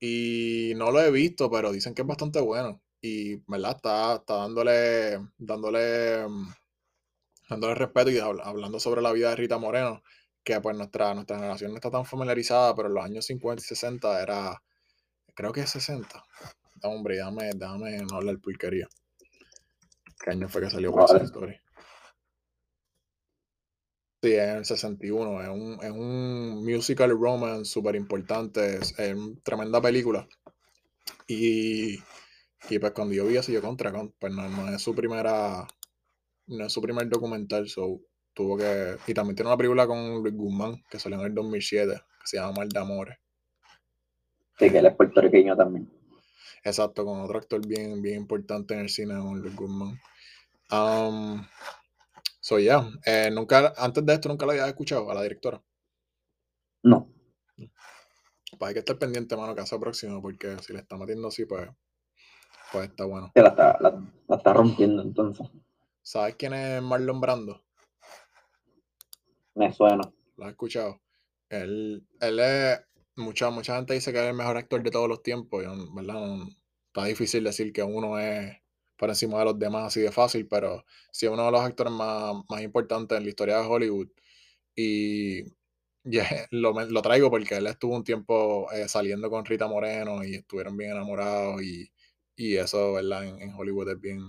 y 0.00 0.72
no 0.76 0.90
lo 0.90 1.00
he 1.00 1.10
visto, 1.10 1.50
pero 1.50 1.72
dicen 1.72 1.94
que 1.94 2.02
es 2.02 2.08
bastante 2.08 2.40
bueno. 2.40 2.82
Y, 3.00 3.36
¿verdad? 3.46 3.76
Está, 3.76 4.14
está 4.16 4.36
dándole, 4.36 5.20
dándole 5.38 6.26
dándole 7.48 7.74
respeto 7.74 8.10
y 8.10 8.18
hablando 8.18 8.80
sobre 8.80 9.02
la 9.02 9.12
vida 9.12 9.30
de 9.30 9.36
Rita 9.36 9.58
Moreno, 9.58 10.02
que 10.42 10.60
pues 10.60 10.76
nuestra, 10.76 11.14
nuestra 11.14 11.36
generación 11.36 11.70
no 11.70 11.76
está 11.76 11.90
tan 11.90 12.04
familiarizada, 12.04 12.74
pero 12.74 12.88
en 12.88 12.94
los 12.94 13.04
años 13.04 13.26
50 13.26 13.62
y 13.62 13.64
60 13.64 14.22
era, 14.22 14.62
creo 15.34 15.52
que 15.52 15.62
es 15.62 15.70
60. 15.70 16.22
hombre, 16.82 17.18
dame, 17.18 17.50
dame 17.54 17.96
no 17.98 18.16
hablar 18.16 18.38
pulquería. 18.38 18.88
¿Qué 20.22 20.30
año 20.30 20.48
fue 20.48 20.62
que 20.62 20.70
salió 20.70 20.92
West 20.92 21.14
Story? 21.14 21.60
Sí, 24.22 24.32
en 24.32 24.50
el 24.56 24.64
61. 24.64 25.42
Es 25.42 25.48
un, 25.48 25.78
es 25.82 25.90
un 25.90 26.64
musical 26.64 27.10
romance 27.10 27.66
súper 27.66 27.94
importante. 27.94 28.76
Es, 28.78 28.94
una 29.14 29.38
tremenda 29.42 29.82
película. 29.82 30.26
Y, 31.26 31.98
y, 32.70 32.78
pues 32.78 32.92
cuando 32.92 33.12
yo 33.12 33.26
vi 33.26 33.36
así, 33.36 33.52
yo 33.52 33.60
contra, 33.60 33.92
pues 34.18 34.32
no, 34.32 34.48
no, 34.48 34.74
es 34.74 34.80
su 34.80 34.94
primera. 34.94 35.66
No 36.46 36.66
es 36.66 36.72
su 36.72 36.80
primer 36.82 37.08
documental, 37.08 37.68
so 37.68 38.00
tuvo 38.32 38.56
que. 38.56 38.96
Y 39.06 39.14
también 39.14 39.36
tiene 39.36 39.50
una 39.50 39.56
película 39.56 39.86
con 39.86 40.22
Luis 40.22 40.34
Guzmán 40.34 40.82
que 40.90 40.98
salió 40.98 41.18
en 41.20 41.26
el 41.26 41.34
2007, 41.34 41.92
que 41.94 42.26
se 42.26 42.36
llama 42.36 42.52
Mal 42.58 42.68
de 42.68 42.80
Amores. 42.80 43.18
Sí, 44.58 44.70
que 44.70 44.78
él 44.78 44.86
es 44.86 44.94
puertorriqueño 44.94 45.56
también. 45.56 45.90
Exacto, 46.62 47.04
con 47.04 47.20
otro 47.20 47.38
actor 47.38 47.66
bien, 47.66 48.00
bien 48.00 48.22
importante 48.22 48.74
en 48.74 48.80
el 48.80 48.88
cine, 48.88 49.14
con 49.14 49.40
Luis 49.40 49.54
Guzmán. 49.54 49.98
Um, 50.70 51.44
So, 52.44 52.58
ya, 52.58 52.86
eh, 53.06 53.30
nunca, 53.32 53.72
antes 53.78 54.04
de 54.04 54.12
esto 54.12 54.28
nunca 54.28 54.44
lo 54.44 54.52
había 54.52 54.68
escuchado 54.68 55.10
a 55.10 55.14
la 55.14 55.22
directora. 55.22 55.62
No. 56.82 57.08
Pues 57.56 58.68
hay 58.68 58.74
que 58.74 58.80
estar 58.80 58.98
pendiente, 58.98 59.34
mano, 59.34 59.54
que 59.54 59.62
hace 59.62 59.78
próximo, 59.78 60.20
porque 60.20 60.58
si 60.58 60.74
le 60.74 60.80
está 60.80 60.98
metiendo 60.98 61.28
así, 61.28 61.46
pues, 61.46 61.70
pues 62.70 62.90
está 62.90 63.06
bueno. 63.06 63.32
la 63.34 63.48
está, 63.48 63.78
la, 63.80 64.36
está 64.36 64.52
rompiendo 64.52 65.00
entonces. 65.00 65.48
¿Sabes 66.04 66.36
quién 66.36 66.52
es 66.52 66.82
Marlon 66.82 67.20
Brando? 67.20 67.64
Me 69.54 69.72
suena. 69.72 70.12
¿Lo 70.36 70.44
has 70.44 70.50
escuchado? 70.50 71.00
Él, 71.48 72.06
él 72.20 72.38
es, 72.38 72.78
mucha, 73.16 73.48
mucha 73.48 73.76
gente 73.76 73.94
dice 73.94 74.12
que 74.12 74.18
es 74.18 74.26
el 74.26 74.34
mejor 74.34 74.58
actor 74.58 74.82
de 74.82 74.90
todos 74.90 75.08
los 75.08 75.22
tiempos, 75.22 75.64
¿verdad? 75.94 76.46
está 76.88 77.06
difícil 77.06 77.42
decir 77.42 77.72
que 77.72 77.82
uno 77.82 78.18
es 78.18 78.54
por 78.96 79.08
encima 79.08 79.38
de 79.38 79.46
los 79.46 79.58
demás 79.58 79.86
así 79.86 80.00
de 80.00 80.12
fácil, 80.12 80.46
pero 80.46 80.84
sí 81.10 81.24
es 81.26 81.32
uno 81.32 81.46
de 81.46 81.52
los 81.52 81.60
actores 81.62 81.92
más, 81.92 82.62
importantes 82.62 83.16
en 83.16 83.24
la 83.24 83.30
historia 83.30 83.58
de 83.58 83.66
Hollywood. 83.66 84.08
Y 84.76 85.42
lo, 86.50 87.02
traigo 87.02 87.30
porque 87.30 87.56
él 87.56 87.66
estuvo 87.66 87.96
un 87.96 88.04
tiempo 88.04 88.70
eh, 88.72 88.88
saliendo 88.88 89.30
con 89.30 89.44
Rita 89.46 89.66
Moreno 89.66 90.22
y 90.22 90.34
estuvieron 90.34 90.76
bien 90.76 90.92
enamorados 90.92 91.62
y, 91.62 91.90
eso, 92.36 92.92
¿verdad? 92.92 93.24
En, 93.24 93.54
Hollywood 93.54 93.90
es 93.90 94.00
bien, 94.00 94.20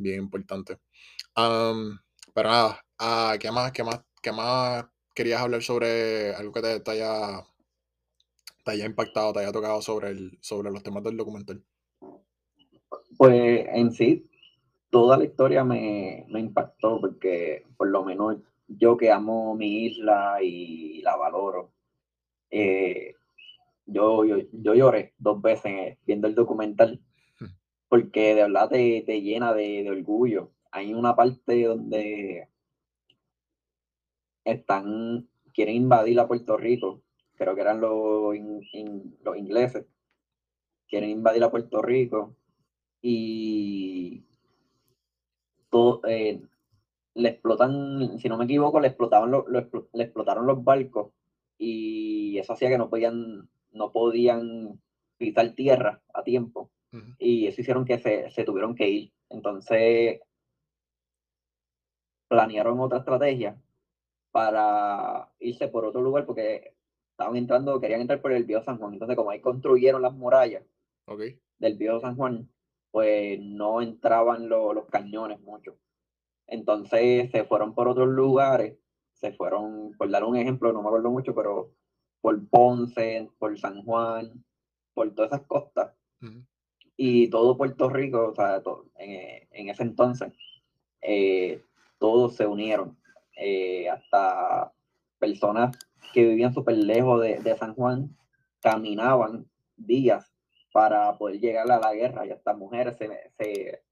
bien 0.00 0.22
importante. 0.22 0.78
pero 1.34 2.48
nada, 2.48 2.80
ah, 2.98 3.36
¿qué 3.38 3.50
más, 3.50 3.72
qué 3.72 3.84
más, 3.84 4.00
qué 4.22 4.32
más 4.32 4.86
querías 5.14 5.40
hablar 5.40 5.62
sobre 5.62 6.34
algo 6.34 6.52
que 6.52 6.80
te, 6.80 6.90
haya, 6.90 7.44
te 8.64 8.70
haya 8.72 8.86
impactado, 8.86 9.32
te 9.32 9.40
haya 9.40 9.52
tocado 9.52 9.82
sobre, 9.82 10.10
el, 10.10 10.38
sobre 10.40 10.70
los 10.70 10.82
temas 10.82 11.02
del 11.02 11.16
documental? 11.16 11.62
Pues 13.16 13.66
en 13.72 13.92
sí, 13.92 14.30
toda 14.90 15.16
la 15.16 15.24
historia 15.24 15.64
me, 15.64 16.26
impactó 16.28 17.00
porque 17.00 17.64
por 17.76 17.88
lo 17.88 18.04
menos 18.04 18.36
yo 18.66 18.96
que 18.96 19.10
amo 19.10 19.54
mi 19.54 19.86
isla 19.86 20.38
y 20.42 21.02
la 21.02 21.16
valoro, 21.16 21.72
eh, 22.50 23.14
yo, 23.86 24.24
yo, 24.24 24.74
lloré 24.74 25.14
dos 25.18 25.42
veces 25.42 25.98
viendo 26.06 26.26
el 26.28 26.34
documental. 26.34 27.00
Porque 27.90 28.36
de 28.36 28.42
verdad 28.42 28.68
te, 28.70 29.20
llena 29.20 29.52
de, 29.52 29.90
orgullo. 29.90 30.52
Hay 30.70 30.94
una 30.94 31.16
parte 31.16 31.64
donde 31.64 32.48
están, 34.44 35.28
quieren 35.52 35.74
invadir 35.74 36.20
a 36.20 36.28
Puerto 36.28 36.56
Rico, 36.56 37.02
creo 37.34 37.54
que 37.56 37.60
eran 37.62 37.80
los, 37.80 38.36
los 39.24 39.36
ingleses, 39.36 39.86
quieren 40.88 41.10
invadir 41.10 41.42
a 41.42 41.50
Puerto 41.50 41.82
Rico 41.82 42.36
y 43.02 44.24
todo, 45.68 46.02
eh, 46.06 46.40
le 47.14 47.28
explotan, 47.28 48.18
si 48.20 48.28
no 48.28 48.38
me 48.38 48.44
equivoco, 48.44 48.78
le 48.80 48.88
explotaban 48.88 49.32
le 49.92 50.04
explotaron 50.04 50.46
los 50.46 50.62
barcos 50.62 51.12
y 51.58 52.38
eso 52.38 52.52
hacía 52.52 52.68
que 52.68 52.78
no 52.78 52.88
podían, 52.88 53.48
no 53.72 53.92
podían 53.92 54.80
pisar 55.18 55.54
tierra 55.56 56.02
a 56.14 56.22
tiempo. 56.22 56.70
Y 57.18 57.46
eso 57.46 57.60
hicieron 57.60 57.84
que 57.84 57.98
se, 57.98 58.30
se, 58.30 58.44
tuvieron 58.44 58.74
que 58.74 58.88
ir. 58.88 59.12
Entonces 59.28 60.20
planearon 62.28 62.80
otra 62.80 62.98
estrategia 62.98 63.60
para 64.30 65.30
irse 65.40 65.68
por 65.68 65.84
otro 65.84 66.00
lugar 66.00 66.26
porque 66.26 66.74
estaban 67.10 67.36
entrando, 67.36 67.80
querían 67.80 68.00
entrar 68.00 68.20
por 68.22 68.32
el 68.32 68.44
Bío 68.44 68.62
San 68.62 68.78
Juan. 68.78 68.94
Entonces, 68.94 69.16
como 69.16 69.30
ahí 69.30 69.40
construyeron 69.40 70.02
las 70.02 70.14
murallas 70.14 70.64
del 71.58 71.76
Bío 71.76 72.00
San 72.00 72.16
Juan, 72.16 72.48
pues 72.90 73.38
no 73.40 73.82
entraban 73.82 74.48
los 74.48 74.86
cañones 74.86 75.40
mucho. 75.40 75.76
Entonces 76.46 77.30
se 77.30 77.44
fueron 77.44 77.74
por 77.74 77.88
otros 77.88 78.08
lugares, 78.08 78.76
se 79.12 79.32
fueron, 79.32 79.92
por 79.96 80.10
dar 80.10 80.24
un 80.24 80.36
ejemplo, 80.36 80.72
no 80.72 80.82
me 80.82 80.88
acuerdo 80.88 81.10
mucho, 81.10 81.34
pero 81.34 81.72
por 82.20 82.48
Ponce, 82.48 83.30
por 83.38 83.58
San 83.58 83.84
Juan, 83.84 84.44
por 84.94 85.14
todas 85.14 85.32
esas 85.32 85.46
costas. 85.46 85.94
Y 87.02 87.30
todo 87.30 87.56
Puerto 87.56 87.88
Rico, 87.88 88.28
o 88.28 88.34
sea, 88.34 88.60
en, 88.98 89.68
ese 89.70 89.84
entonces, 89.84 90.34
eh, 91.00 91.64
todos 91.98 92.36
se 92.36 92.46
unieron. 92.46 92.98
Eh, 93.38 93.88
hasta 93.88 94.70
personas 95.18 95.78
que 96.12 96.26
vivían 96.26 96.52
súper 96.52 96.76
lejos 96.76 97.22
de, 97.22 97.38
de 97.38 97.56
San 97.56 97.74
Juan 97.74 98.14
caminaban 98.60 99.48
días 99.78 100.30
para 100.74 101.16
poder 101.16 101.40
llegar 101.40 101.70
a 101.70 101.80
la 101.80 101.94
guerra 101.94 102.26
y 102.26 102.32
hasta 102.32 102.52
mujeres 102.52 102.98
se, 102.98 103.08
se, 103.38 103.82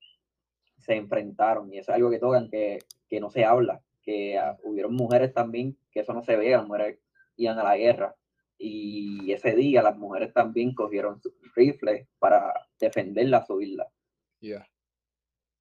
se 0.77 0.95
enfrentaron 0.95 1.73
y 1.73 1.79
eso 1.79 1.93
es 1.93 1.97
algo 1.97 2.11
que 2.11 2.19
tocan 2.19 2.50
que, 2.50 2.81
que 3.09 3.21
no 3.21 3.31
se 3.31 3.43
habla, 3.43 3.81
que 4.03 4.38
uh, 4.38 4.69
hubieron 4.69 4.95
mujeres 4.95 5.33
también 5.33 5.79
que 5.91 6.00
eso 6.00 6.12
no 6.12 6.23
se 6.23 6.37
ve, 6.37 6.50
las 6.50 6.67
mujeres 6.67 6.99
iban 7.37 7.59
a 7.59 7.65
la 7.65 7.79
guerra 7.79 8.15
y 8.59 9.33
ese 9.33 9.55
día 9.55 9.83
las 9.83 9.97
mujeres 9.97 10.35
también 10.35 10.75
cogieron 10.75 11.23
rifles 11.55 12.07
para 12.19 12.67
defenderla, 12.78 13.44
subirla. 13.47 13.88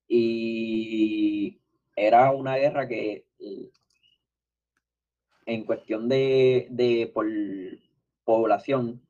Y 0.08 1.60
era 1.96 2.32
una 2.32 2.56
guerra 2.58 2.88
que 2.88 3.26
en 5.46 5.64
cuestión 5.64 6.08
de, 6.10 6.68
de 6.70 7.12
por 7.14 7.26
población 8.24 9.02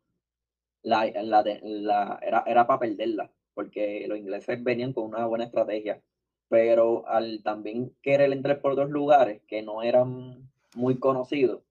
la, 0.83 1.05
la, 1.23 1.43
la, 1.63 2.19
era, 2.21 2.43
era 2.45 2.67
para 2.67 2.79
perderla, 2.79 3.31
porque 3.53 4.05
los 4.07 4.17
ingleses 4.17 4.63
venían 4.63 4.93
con 4.93 5.05
una 5.05 5.25
buena 5.25 5.45
estrategia, 5.45 6.01
pero 6.47 7.07
al 7.07 7.41
también 7.43 7.93
querer 8.01 8.31
entrar 8.31 8.61
por 8.61 8.75
dos 8.75 8.89
lugares 8.89 9.41
que 9.47 9.61
no 9.63 9.83
eran 9.83 10.49
muy 10.75 10.99
conocidos 10.99 11.63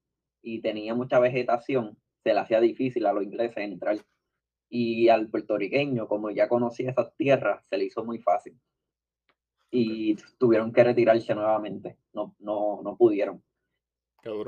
y 0.42 0.60
tenía 0.60 0.94
mucha 0.94 1.18
vegetación, 1.18 1.96
se 2.22 2.34
le 2.34 2.40
hacía 2.40 2.60
difícil 2.60 3.06
a 3.06 3.12
los 3.12 3.24
ingleses 3.24 3.56
entrar. 3.58 3.98
Y 4.68 5.08
al 5.08 5.28
puertorriqueño, 5.28 6.08
como 6.08 6.30
ya 6.30 6.48
conocía 6.48 6.90
esas 6.90 7.14
tierras, 7.16 7.64
se 7.68 7.78
le 7.78 7.84
hizo 7.84 8.04
muy 8.04 8.18
fácil. 8.18 8.58
Y 9.70 10.16
tuvieron 10.38 10.72
que 10.72 10.84
retirarse 10.84 11.34
nuevamente, 11.34 11.98
no, 12.12 12.34
no, 12.38 12.80
no 12.82 12.96
pudieron. 12.96 13.42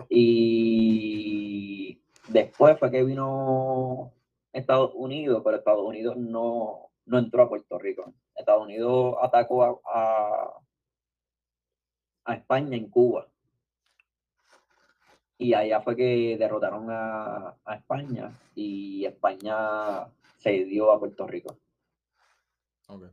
Y 0.08 2.00
después 2.28 2.78
fue 2.78 2.90
que 2.90 3.04
vino 3.04 4.12
Estados 4.52 4.92
Unidos, 4.94 5.42
pero 5.44 5.58
Estados 5.58 5.84
Unidos 5.84 6.16
no, 6.16 6.90
no 7.06 7.18
entró 7.18 7.42
a 7.42 7.48
Puerto 7.48 7.78
Rico. 7.78 8.12
Estados 8.34 8.62
Unidos 8.62 9.16
atacó 9.22 9.64
a, 9.64 10.60
a, 12.24 12.34
España 12.34 12.76
en 12.76 12.88
Cuba. 12.88 13.28
Y 15.38 15.54
allá 15.54 15.80
fue 15.80 15.94
que 15.94 16.36
derrotaron 16.36 16.86
a, 16.90 17.54
España 17.72 18.36
y 18.56 19.04
España 19.04 20.08
se 20.36 20.64
dio 20.64 20.90
a 20.90 20.98
Puerto 20.98 21.26
Rico. 21.26 21.56
Ok. 22.88 23.04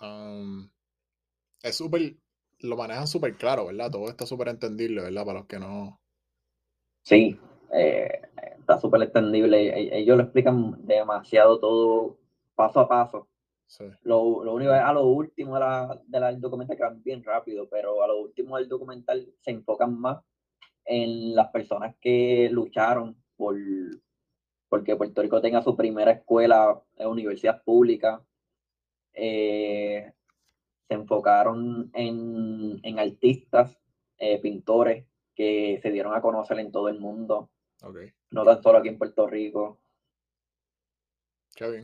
Um, 0.00 0.68
es 1.62 1.76
súper, 1.76 2.16
lo 2.60 2.76
manejan 2.76 3.06
súper 3.06 3.36
claro, 3.36 3.66
¿verdad? 3.66 3.90
Todo 3.90 4.08
está 4.08 4.26
súper 4.26 4.48
entendible, 4.48 5.02
¿verdad? 5.02 5.24
Para 5.24 5.38
los 5.38 5.46
que 5.46 5.58
no. 5.60 6.00
Sí, 7.02 7.38
eh, 7.72 8.22
está 8.58 8.78
súper 8.80 9.02
extendible. 9.02 9.68
E, 9.68 9.98
ellos 9.98 10.16
lo 10.16 10.24
explican 10.24 10.84
demasiado 10.86 11.60
todo 11.60 12.18
paso 12.56 12.80
a 12.80 12.88
paso. 12.88 13.28
Lo, 14.02 14.44
lo, 14.44 14.54
único 14.54 14.72
es 14.72 14.80
a 14.80 14.92
lo 14.92 15.04
último 15.04 15.54
de 15.54 15.60
la, 15.60 16.00
del 16.06 16.40
documental 16.40 16.76
que 16.76 16.82
van 16.82 17.02
bien 17.02 17.22
rápido, 17.22 17.68
pero 17.68 18.02
a 18.02 18.06
lo 18.06 18.20
último 18.20 18.56
del 18.56 18.68
documental 18.68 19.28
se 19.40 19.50
enfocan 19.50 19.98
más 19.98 20.18
en 20.86 21.34
las 21.34 21.48
personas 21.48 21.94
que 22.00 22.48
lucharon 22.50 23.16
por 23.36 23.56
porque 24.68 24.96
Puerto 24.96 25.22
Rico 25.22 25.40
tenga 25.40 25.62
su 25.62 25.76
primera 25.76 26.10
escuela, 26.10 26.82
universidad 26.98 27.62
pública. 27.62 28.22
Eh, 29.12 30.12
se 30.88 30.94
enfocaron 30.94 31.90
en, 31.94 32.80
en 32.82 32.98
artistas, 32.98 33.78
eh, 34.18 34.40
pintores 34.40 35.06
que 35.34 35.78
se 35.82 35.90
dieron 35.90 36.14
a 36.14 36.20
conocer 36.20 36.58
en 36.58 36.72
todo 36.72 36.88
el 36.88 36.98
mundo, 36.98 37.50
no 38.30 38.44
tan 38.44 38.62
solo 38.62 38.78
aquí 38.78 38.88
en 38.88 38.98
Puerto 38.98 39.26
Rico. 39.26 39.80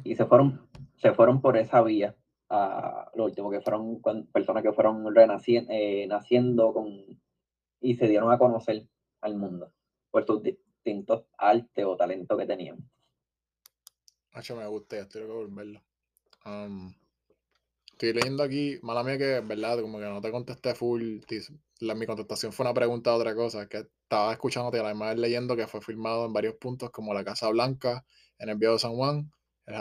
Y 0.05 0.15
se 0.15 0.27
fueron, 0.27 0.69
se 0.97 1.13
fueron 1.13 1.41
por 1.41 1.57
esa 1.57 1.83
vía. 1.83 2.17
A, 2.49 3.11
lo 3.15 3.25
último 3.25 3.51
que 3.51 3.61
fueron 3.61 4.03
personas 4.31 4.63
que 4.63 4.73
fueron 4.73 5.15
renaciendo, 5.15 5.73
eh, 5.73 6.07
naciendo 6.07 6.73
con, 6.75 7.21
y 7.81 7.95
se 7.95 8.09
dieron 8.09 8.31
a 8.31 8.39
conocer 8.39 8.87
al 9.23 9.37
mundo 9.37 9.73
por 10.11 10.26
sus 10.26 10.43
distintos 10.43 11.25
artes 11.38 11.85
o 11.85 11.97
talentos 11.97 12.38
que 12.38 12.47
tenían. 12.47 12.76
me 14.35 14.67
gusta, 14.67 14.99
estoy 14.99 15.23
loco 15.23 15.35
por 15.35 15.55
verlo. 15.55 15.83
Um, 16.45 16.93
estoy 17.93 18.12
leyendo 18.12 18.43
aquí, 18.43 18.79
mala 18.83 19.02
mía 19.02 19.17
que, 19.17 19.41
verdad, 19.41 19.81
como 19.81 19.99
que 19.99 20.05
no 20.05 20.21
te 20.21 20.31
contesté 20.31 20.75
full. 20.75 21.21
La, 21.81 21.95
mi 21.95 22.07
contestación 22.07 22.52
fue 22.52 22.64
una 22.64 22.75
pregunta 22.75 23.11
de 23.11 23.17
otra 23.17 23.35
cosa, 23.35 23.69
que 23.69 23.88
estaba 24.02 24.33
escuchándote 24.33 24.79
a 24.79 24.83
la 24.83 24.93
vez 24.93 25.19
leyendo 25.19 25.57
que 25.57 25.67
fue 25.67 25.81
filmado 25.81 26.26
en 26.26 26.33
varios 26.33 26.55
puntos 26.57 26.91
como 26.91 27.14
la 27.14 27.25
Casa 27.25 27.49
Blanca, 27.49 28.05
en 28.38 28.50
el 28.50 28.57
Viejo 28.57 28.79
San 28.79 28.95
Juan, 28.95 29.33
el 29.67 29.75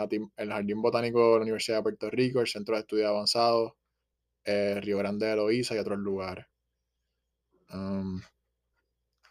Jardín, 0.50 0.82
Botánico 0.82 1.32
de 1.32 1.36
la 1.36 1.42
Universidad 1.42 1.78
de 1.78 1.82
Puerto 1.82 2.10
Rico, 2.10 2.40
el 2.40 2.46
Centro 2.46 2.74
de 2.74 2.80
Estudios 2.80 3.08
Avanzados, 3.08 3.72
eh, 4.44 4.80
Río 4.80 4.98
Grande 4.98 5.26
de 5.26 5.36
Loíza 5.36 5.74
y 5.74 5.78
otros 5.78 5.98
lugares. 5.98 6.46
Um, 7.72 8.20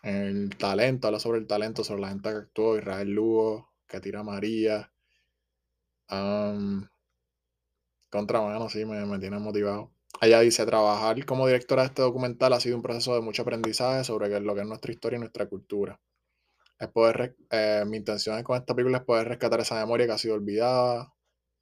el 0.01 0.55
talento, 0.58 1.08
habla 1.08 1.20
sobre 1.20 1.39
el 1.39 1.48
talento, 1.48 1.84
sobre 1.84 2.01
la 2.01 2.10
gente 2.10 2.29
que 2.29 2.36
actuó, 2.36 2.77
Israel 2.77 3.10
Lugo, 3.10 3.72
que 3.88 4.00
tira 4.00 4.24
María. 4.24 4.91
Um, 6.10 6.88
contra 8.10 8.41
mano, 8.41 8.70
sí, 8.70 8.86
me, 8.86 9.05
me 9.05 9.20
tiene 9.20 9.39
motivado. 9.39 9.91
Ella 10.22 10.39
dice, 10.41 10.65
trabajar 10.65 11.25
como 11.25 11.48
directora 11.48 11.84
de 11.84 11.88
este 11.88 12.01
documental 12.01 12.53
ha 12.53 12.60
sido 12.60 12.75
un 12.75 12.81
proceso 12.81 13.15
de 13.15 13.22
mucho 13.22 13.43
aprendizaje 13.43 14.03
sobre 14.03 14.39
lo 14.39 14.55
que 14.55 14.62
es 14.62 14.67
nuestra 14.67 14.91
historia 14.91 15.17
y 15.17 15.20
nuestra 15.20 15.48
cultura. 15.48 16.00
Es 16.79 16.89
poder, 16.89 17.36
eh, 17.51 17.84
mi 17.88 17.98
intención 17.98 18.41
con 18.43 18.58
esta 18.58 18.75
película 18.75 19.00
es 19.00 19.03
poder 19.05 19.27
rescatar 19.27 19.60
esa 19.62 19.75
memoria 19.75 20.08
que 20.08 20.13
ha 20.13 20.17
sido 20.17 20.36
olvidada. 20.36 21.13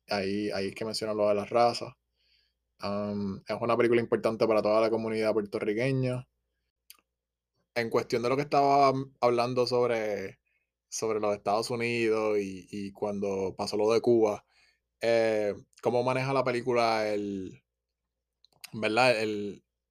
Ahí, 0.09 0.49
ahí 0.51 0.69
es 0.69 0.75
que 0.75 0.85
menciona 0.85 1.13
lo 1.13 1.27
de 1.29 1.35
las 1.35 1.49
razas. 1.49 1.93
Es 2.81 3.57
una 3.61 3.77
película 3.77 4.01
importante 4.01 4.47
para 4.47 4.61
toda 4.61 4.81
la 4.81 4.89
comunidad 4.89 5.33
puertorriqueña 5.33 6.28
en 7.79 7.89
cuestión 7.89 8.21
de 8.23 8.29
lo 8.29 8.35
que 8.35 8.43
estaba 8.43 8.93
hablando 9.21 9.67
sobre, 9.67 10.39
sobre 10.89 11.19
los 11.19 11.35
Estados 11.35 11.69
Unidos 11.69 12.37
y, 12.39 12.91
cuando 12.93 13.55
pasó 13.57 13.77
lo 13.77 13.91
de 13.93 14.01
Cuba, 14.01 14.45
eh, 15.01 15.53
¿cómo 15.81 16.03
maneja 16.03 16.33
la 16.33 16.43
película 16.43 17.07
el, 17.07 17.63
¿verdad? 18.73 19.15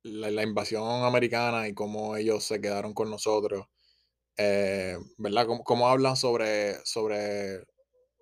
la, 0.02 0.42
invasión 0.42 1.04
americana 1.04 1.68
y 1.68 1.75
cómo 1.75 2.16
ellos 2.16 2.45
se 2.45 2.61
quedaron 2.61 2.95
con 2.95 3.11
nosotros? 3.11 3.66
Eh, 4.37 4.99
¿Verdad? 5.18 5.47
¿Cómo, 5.64 5.88
hablan 5.88 6.16
sobre, 6.16 6.85
sobre, 6.85 7.66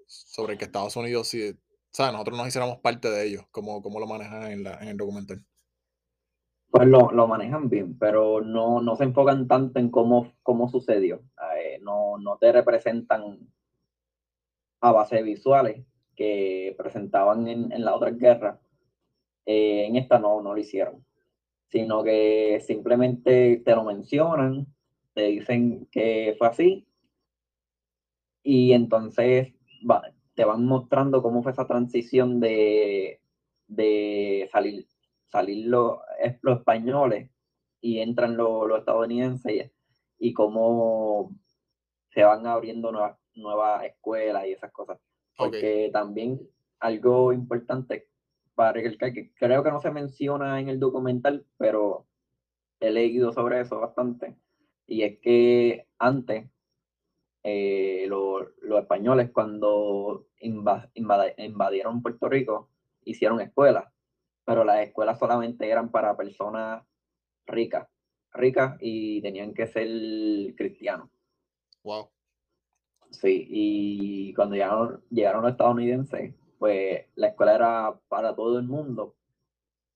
sobre 0.06 0.58
que 0.58 0.64
Estados 0.66 0.96
Unidos, 0.96 1.28
si, 1.28 1.50
o 1.50 2.12
nosotros 2.12 2.38
nos 2.38 2.48
hiciéramos 2.48 2.78
parte 2.80 3.10
de 3.10 3.26
ellos? 3.26 3.44
¿Cómo, 3.50 3.82
cómo 3.82 4.00
lo 4.00 4.06
manejan 4.06 4.50
en, 4.50 4.66
en 4.66 4.88
el 4.88 4.96
documental? 4.96 5.44
Pues 6.76 6.88
lo, 6.88 7.10
lo, 7.12 7.26
manejan 7.26 7.68
bien, 7.68 7.98
pero 7.98 8.40
no, 8.40 8.80
no, 8.80 8.96
se 8.96 9.04
enfocan 9.04 9.48
tanto 9.48 9.78
en 9.78 9.90
cómo, 9.90 10.32
cómo 10.42 10.68
sucedió. 10.68 11.22
Eh, 11.56 11.78
no, 11.82 12.18
no, 12.18 12.36
te 12.38 12.52
representan 12.52 13.38
a 14.80 14.92
base 14.92 15.16
de 15.16 15.22
visuales 15.22 15.84
que 16.14 16.74
presentaban 16.78 17.46
en, 17.48 17.72
en 17.72 17.84
la 17.84 17.94
otra 17.94 18.10
guerra. 18.10 18.60
Eh, 19.44 19.86
en 19.86 19.96
esta 19.96 20.18
no, 20.18 20.40
no 20.42 20.54
lo 20.54 20.60
hicieron, 20.60 21.04
sino 21.68 22.02
que 22.02 22.60
simplemente 22.66 23.62
te 23.64 23.74
lo 23.74 23.84
mencionan, 23.84 24.66
te 25.14 25.22
dicen 25.22 25.86
que 25.90 26.34
fue 26.38 26.48
así, 26.48 26.86
y 28.42 28.72
entonces 28.72 29.54
te 30.34 30.44
van 30.44 30.64
mostrando 30.66 31.22
cómo 31.22 31.42
fue 31.42 31.52
esa 31.52 31.66
transición 31.66 32.40
de, 32.40 33.20
de 33.68 34.48
salir 34.52 34.86
salir 35.28 35.66
los, 35.66 35.98
los 36.42 36.58
españoles 36.58 37.30
y 37.80 38.00
entran 38.00 38.36
los, 38.36 38.70
estadounidenses 38.78 39.70
y, 40.18 40.32
cómo 40.32 41.34
se 42.10 42.24
van 42.24 42.46
abriendo 42.46 42.90
nuevas, 42.92 43.18
nuevas 43.34 43.84
escuelas 43.84 44.46
y 44.46 44.52
esas 44.52 44.72
cosas. 44.72 44.98
Porque 45.36 45.90
también 45.92 46.40
algo 46.80 47.32
importante 47.32 48.08
para 48.54 48.72
recalcar 48.72 49.12
que 49.12 49.32
creo 49.34 49.62
que 49.62 49.70
no 49.70 49.80
se 49.80 49.90
menciona 49.90 50.58
en 50.60 50.68
el 50.68 50.80
documental, 50.80 51.44
pero 51.58 52.06
he 52.80 52.90
leído 52.90 53.32
sobre 53.32 53.60
eso 53.60 53.80
bastante. 53.80 54.36
Y 54.86 55.02
es 55.02 55.18
que 55.20 55.86
antes 55.98 56.48
eh, 57.42 58.06
los 58.08 58.80
españoles 58.80 59.30
cuando 59.30 60.26
invadieron 60.40 62.02
Puerto 62.02 62.28
Rico 62.28 62.70
hicieron 63.04 63.40
escuelas 63.40 63.84
pero 64.46 64.64
las 64.64 64.86
escuelas 64.86 65.18
solamente 65.18 65.68
eran 65.68 65.90
para 65.90 66.16
personas 66.16 66.82
ricas, 67.46 67.88
ricas 68.32 68.76
y 68.80 69.20
tenían 69.20 69.52
que 69.52 69.66
ser 69.66 69.88
cristianos. 70.54 71.10
Wow. 71.82 72.10
Sí, 73.10 73.46
y 73.50 74.34
cuando 74.34 74.54
llegaron, 74.54 75.04
llegaron 75.10 75.42
los 75.42 75.50
estadounidenses, 75.50 76.34
pues 76.58 77.06
la 77.16 77.28
escuela 77.28 77.54
era 77.56 78.00
para 78.08 78.34
todo 78.34 78.58
el 78.58 78.66
mundo, 78.66 79.16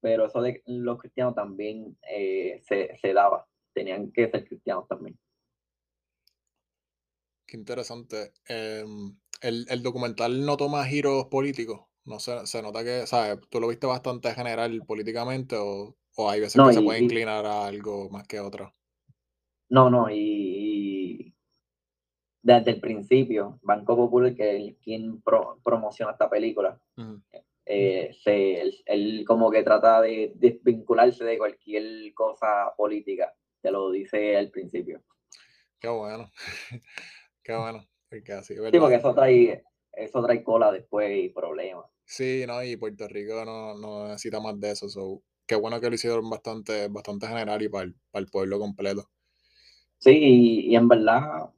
pero 0.00 0.26
eso 0.26 0.42
de 0.42 0.62
los 0.66 0.98
cristianos 0.98 1.34
también 1.34 1.96
eh, 2.10 2.60
se, 2.66 2.96
se 3.00 3.12
daba, 3.12 3.46
tenían 3.72 4.10
que 4.10 4.28
ser 4.28 4.46
cristianos 4.46 4.88
también. 4.88 5.16
Qué 7.46 7.56
interesante. 7.56 8.32
Em, 8.46 9.16
el, 9.42 9.66
el, 9.68 9.82
documental 9.82 10.44
no 10.44 10.56
toma 10.56 10.84
giros 10.86 11.26
políticos. 11.26 11.89
No 12.04 12.18
se, 12.18 12.46
se 12.46 12.62
nota 12.62 12.82
que, 12.82 13.06
¿sabes? 13.06 13.38
¿Tú 13.48 13.60
lo 13.60 13.68
viste 13.68 13.86
bastante 13.86 14.32
general 14.34 14.82
políticamente 14.86 15.56
o, 15.56 15.96
o 16.16 16.30
hay 16.30 16.40
veces 16.40 16.62
que 16.62 16.72
se 16.72 16.82
puede 16.82 17.00
inclinar 17.00 17.46
a 17.46 17.66
algo 17.66 18.08
más 18.10 18.26
que 18.26 18.40
otro? 18.40 18.74
No, 19.68 19.88
no, 19.88 20.08
y, 20.10 21.34
desde 22.42 22.72
el 22.72 22.80
principio, 22.80 23.58
Banco 23.62 23.96
Popular, 23.96 24.34
que 24.34 24.68
es 24.68 24.76
quien 24.82 25.22
promociona 25.62 26.12
esta 26.12 26.28
película, 26.28 26.80
eh, 27.66 28.10
se, 28.22 28.62
él, 28.86 29.24
como 29.26 29.50
que 29.50 29.62
trata 29.62 30.00
de 30.00 30.32
desvincularse 30.34 31.24
de 31.24 31.38
cualquier 31.38 32.14
cosa 32.14 32.72
política, 32.76 33.34
te 33.60 33.70
lo 33.70 33.90
dice 33.90 34.36
al 34.36 34.50
principio. 34.50 35.02
Qué 35.78 35.88
bueno, 35.88 36.30
qué 37.42 37.54
bueno, 37.54 37.86
porque 38.08 38.32
así, 38.32 38.54
Sí, 38.54 38.78
porque 38.78 38.96
eso 38.96 39.14
trae, 39.14 39.62
eso 39.92 40.22
trae 40.22 40.42
cola 40.42 40.72
después 40.72 41.11
y 41.16 41.29
problemas. 41.29 41.87
Sí, 42.05 42.44
no, 42.46 42.62
y 42.62 42.76
Puerto 42.76 43.07
Rico 43.09 43.44
no, 43.44 44.09
necesita 44.09 44.40
más 44.40 44.59
de 44.59 44.72
eso. 44.72 45.22
qué 45.46 45.55
bueno 45.55 45.81
que 45.81 45.88
lo 45.88 45.94
hicieron 45.94 46.29
bastante, 46.29 46.88
bastante 46.88 47.26
general 47.26 47.62
y 47.62 47.68
para 47.68 47.85
el, 47.85 48.26
pueblo 48.26 48.59
completo. 48.59 49.09
Sí, 49.98 50.66
y, 50.70 50.74
en 50.74 50.88
verdad, 50.88 51.50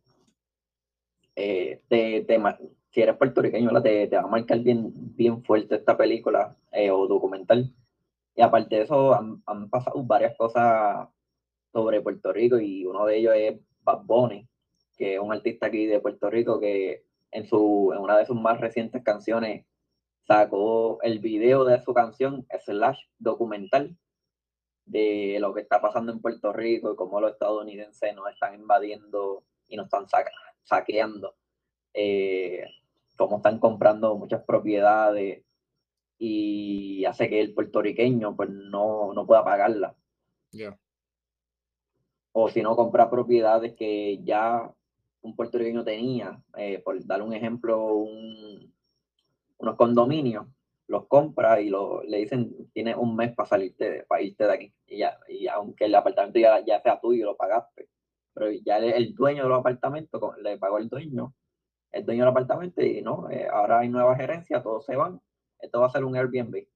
eh, 1.36 1.82
te, 1.88 2.26
si 2.90 3.00
eres 3.00 3.16
puertorriqueño, 3.16 3.82
te, 3.82 4.08
te, 4.08 4.16
va 4.16 4.22
a 4.22 4.26
marcar 4.26 4.60
bien, 4.60 4.92
bien 5.16 5.42
fuerte 5.42 5.76
esta 5.76 5.96
película 5.96 6.56
eh, 6.72 6.90
o 6.90 7.06
documental. 7.06 7.74
Y 8.34 8.42
aparte 8.42 8.76
de 8.76 8.82
eso, 8.82 9.14
han, 9.14 9.68
pasado 9.70 10.02
varias 10.04 10.36
cosas 10.36 11.08
sobre 11.72 12.02
Puerto 12.02 12.32
Rico 12.32 12.58
y 12.58 12.84
uno 12.84 13.06
de 13.06 13.16
ellos 13.16 13.34
es 13.36 13.60
Bad 13.82 14.04
Bunny, 14.04 14.46
que 14.96 15.14
es 15.14 15.20
un 15.20 15.32
artista 15.32 15.66
aquí 15.66 15.86
de 15.86 16.00
Puerto 16.00 16.28
Rico 16.28 16.60
que 16.60 17.04
en, 17.32 17.46
su, 17.46 17.92
en 17.94 18.00
una 18.00 18.18
de 18.18 18.26
sus 18.26 18.40
más 18.40 18.60
recientes 18.60 19.02
canciones 19.02 19.66
sacó 20.26 21.00
el 21.02 21.18
video 21.18 21.64
de 21.64 21.80
su 21.82 21.92
canción 21.92 22.46
slash 22.64 22.98
documental 23.18 23.96
de 24.84 25.38
lo 25.40 25.52
que 25.54 25.62
está 25.62 25.80
pasando 25.80 26.12
en 26.12 26.20
Puerto 26.20 26.52
Rico 26.52 26.92
y 26.92 26.96
cómo 26.96 27.20
los 27.20 27.32
estadounidenses 27.32 28.14
nos 28.14 28.30
están 28.30 28.54
invadiendo 28.54 29.44
y 29.66 29.76
nos 29.76 29.86
están 29.86 30.06
saqueando, 30.62 31.34
eh, 31.94 32.66
cómo 33.16 33.36
están 33.36 33.58
comprando 33.58 34.16
muchas 34.16 34.44
propiedades 34.44 35.44
y 36.18 37.04
hace 37.04 37.28
que 37.28 37.40
el 37.40 37.54
puertorriqueño 37.54 38.36
pues 38.36 38.50
no, 38.50 39.12
no 39.12 39.26
pueda 39.26 39.44
pagarla. 39.44 39.96
O 42.32 42.48
si 42.48 42.62
no, 42.62 42.76
compra 42.76 43.10
propiedades 43.10 43.74
que 43.74 44.22
ya 44.22 44.72
un 45.22 45.36
puertorriqueño 45.36 45.84
tenía, 45.84 46.42
eh, 46.56 46.80
por 46.84 47.04
dar 47.06 47.22
un 47.22 47.32
ejemplo, 47.32 47.94
un, 47.94 48.72
unos 49.58 49.76
condominios, 49.76 50.46
los 50.88 51.06
compra 51.06 51.60
y 51.60 51.68
lo, 51.68 52.02
le 52.02 52.18
dicen, 52.18 52.70
tienes 52.72 52.96
un 52.96 53.16
mes 53.16 53.34
para 53.34 53.48
salirte, 53.48 54.04
para 54.08 54.22
irte 54.22 54.44
de 54.44 54.52
aquí. 54.52 54.74
Y, 54.86 54.98
ya, 54.98 55.18
y 55.28 55.46
aunque 55.46 55.86
el 55.86 55.94
apartamento 55.94 56.38
ya, 56.38 56.62
ya 56.64 56.82
sea 56.82 57.00
tuyo, 57.00 57.24
lo 57.24 57.36
pagaste, 57.36 57.88
pero 58.34 58.50
ya 58.50 58.78
el, 58.78 59.14
dueño 59.14 59.44
del 59.44 59.52
apartamento, 59.52 60.34
le 60.42 60.58
pagó 60.58 60.78
el 60.78 60.88
dueño, 60.88 61.34
el 61.92 62.04
dueño 62.04 62.22
del 62.22 62.30
apartamento 62.30 62.82
y 62.82 63.00
no, 63.00 63.30
eh, 63.30 63.46
ahora 63.50 63.80
hay 63.80 63.88
nueva 63.88 64.16
gerencia, 64.16 64.62
todos 64.62 64.84
se 64.84 64.96
van, 64.96 65.20
esto 65.60 65.80
va 65.80 65.86
a 65.86 65.90
ser 65.90 66.04
un 66.04 66.16
Airbnb. 66.16 66.66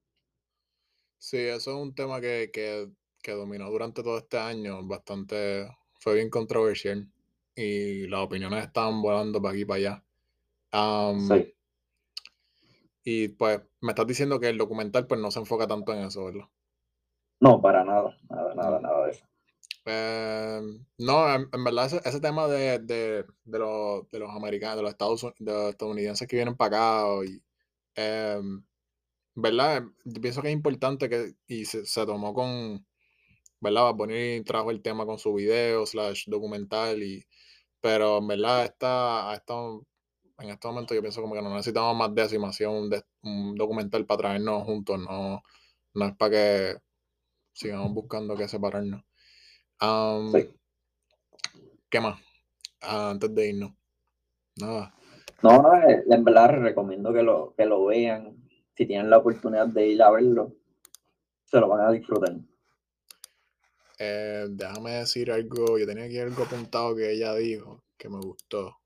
Sí, 1.19 1.37
eso 1.37 1.71
es 1.71 1.77
un 1.77 1.93
tema 1.93 2.21
que, 2.21 2.49
que, 2.53 2.89
que 3.21 3.31
dominó 3.33 3.69
durante 3.69 4.03
todo 4.03 4.19
este 4.19 4.37
año, 4.37 4.87
bastante, 4.87 5.67
fue 5.99 6.15
bien 6.15 6.29
controversial 6.29 7.11
y 7.57 8.07
las 8.07 8.21
opiniones 8.21 8.65
estaban 8.65 9.01
volando 9.01 9.41
para 9.41 9.53
aquí 9.53 9.61
y 9.61 9.65
para 9.65 9.77
allá. 9.79 10.03
Sí. 11.29 11.53
y 13.03 13.29
pues 13.29 13.61
me 13.81 13.91
estás 13.91 14.05
diciendo 14.07 14.39
que 14.39 14.49
el 14.49 14.57
documental 14.57 15.07
pues 15.07 15.19
no 15.21 15.31
se 15.31 15.39
enfoca 15.39 15.67
tanto 15.67 15.93
en 15.93 15.99
eso, 16.05 16.25
¿verdad? 16.25 16.49
No, 17.39 17.61
para 17.61 17.83
nada, 17.83 18.17
nada, 18.29 18.55
nada, 18.55 18.79
No. 18.81 18.81
nada 18.81 19.05
de 19.05 19.11
eso. 19.11 19.25
Em, 19.85 20.85
no, 20.97 21.33
en, 21.33 21.47
en 21.53 21.63
verdad 21.63 21.85
ese, 21.85 22.01
ese 22.03 22.19
tema 22.19 22.47
de, 22.47 22.79
de, 22.79 23.25
de, 23.45 23.59
los, 23.59 24.09
de 24.09 24.19
los 24.19 24.29
americanos, 24.35 24.77
de 24.77 24.81
los, 24.83 24.91
Estados, 24.91 25.21
de 25.39 25.53
los 25.53 25.69
estadounidenses 25.71 26.27
que 26.27 26.35
vienen 26.35 26.57
para 26.57 27.03
acá, 27.03 27.25
y, 27.25 27.41
em, 27.95 28.65
¿verdad? 29.35 29.85
Yo 30.05 30.21
pienso 30.21 30.41
que 30.43 30.49
es 30.49 30.55
importante 30.55 31.09
que, 31.09 31.35
y 31.47 31.65
se, 31.65 31.85
se 31.85 32.05
tomó 32.07 32.33
con, 32.33 32.86
¿verdad? 33.59 33.83
Bad 33.83 33.95
Bunny 33.95 34.43
trajo 34.43 34.71
el 34.71 34.81
tema 34.81 35.05
con 35.05 35.17
su 35.19 35.33
video, 35.33 35.85
slash 35.85 36.25
documental, 36.27 37.01
y, 37.03 37.25
pero 37.81 38.17
en 38.19 38.27
verdad 38.27 38.65
está, 38.65 39.33
está, 39.35 39.53
en 40.39 40.49
este 40.49 40.67
momento 40.67 40.93
yo 40.95 41.01
pienso 41.01 41.21
como 41.21 41.35
que 41.35 41.41
no 41.41 41.49
necesitamos 41.53 41.95
más 41.95 42.13
de 42.15 42.23
eso, 42.23 42.35
y 42.35 42.39
más 42.39 42.51
así 42.55 42.65
un, 42.65 42.89
de- 42.89 43.03
un 43.23 43.55
documental 43.55 44.05
para 44.05 44.19
traernos 44.19 44.63
juntos, 44.63 44.99
no, 44.99 45.41
no 45.93 46.05
es 46.05 46.15
para 46.17 46.31
que 46.31 46.75
sigamos 47.53 47.93
buscando 47.93 48.35
que 48.35 48.47
separarnos. 48.47 49.03
Am, 49.79 50.31
Sí. 50.31 50.49
¿Qué 51.89 51.99
más? 52.01 52.19
Ah, 52.81 53.11
antes 53.11 53.33
de 53.33 53.49
irnos. 53.49 53.71
Nada. 54.57 54.93
No, 55.43 55.61
no, 55.61 55.73
eh, 55.75 56.03
en 56.09 56.23
verdad 56.23 56.51
les 56.51 56.61
recomiendo 56.61 57.13
que 57.13 57.23
lo, 57.23 57.53
que 57.55 57.65
lo 57.65 57.85
vean. 57.85 58.35
Si 58.75 58.85
tienen 58.85 59.09
la 59.09 59.17
oportunidad 59.19 59.67
de 59.67 59.87
ir 59.87 60.01
a 60.03 60.11
verlo, 60.11 60.53
se 61.45 61.59
lo 61.59 61.67
van 61.67 61.87
a 61.87 61.91
disfrutar. 61.91 62.35
Eh, 63.99 64.47
déjame 64.49 64.91
decir 64.91 65.31
algo. 65.31 65.77
Yo 65.79 65.85
tenía 65.85 66.05
aquí 66.05 66.19
algo 66.19 66.43
apuntado 66.43 66.95
que 66.95 67.11
ella 67.11 67.35
dijo 67.35 67.83
que 67.97 68.09
me 68.09 68.19
gustó. 68.19 68.77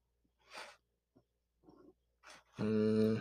Mm. 2.58 3.18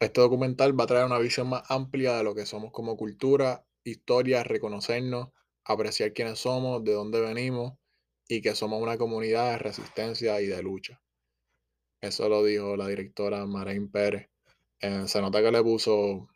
Este 0.00 0.20
documental 0.20 0.78
va 0.78 0.84
a 0.84 0.86
traer 0.86 1.06
una 1.06 1.18
visión 1.18 1.48
más 1.48 1.62
amplia 1.70 2.16
de 2.16 2.24
lo 2.24 2.34
que 2.34 2.46
somos 2.46 2.72
como 2.72 2.96
cultura, 2.96 3.64
historia, 3.84 4.44
reconocernos, 4.44 5.30
apreciar 5.64 6.12
quiénes 6.12 6.40
somos, 6.40 6.84
de 6.84 6.92
dónde 6.92 7.20
venimos 7.20 7.74
y 8.28 8.42
que 8.42 8.54
somos 8.54 8.82
una 8.82 8.98
comunidad 8.98 9.52
de 9.52 9.58
resistencia 9.58 10.40
y 10.40 10.46
de 10.46 10.62
lucha. 10.62 11.00
Eso 12.00 12.28
lo 12.28 12.44
dijo 12.44 12.76
la 12.76 12.86
directora 12.88 13.46
Marain 13.46 13.90
Pérez. 13.90 14.28
Eh, 14.80 15.04
se 15.06 15.22
nota 15.22 15.42
que 15.42 15.50
le 15.50 15.62
puso. 15.62 16.28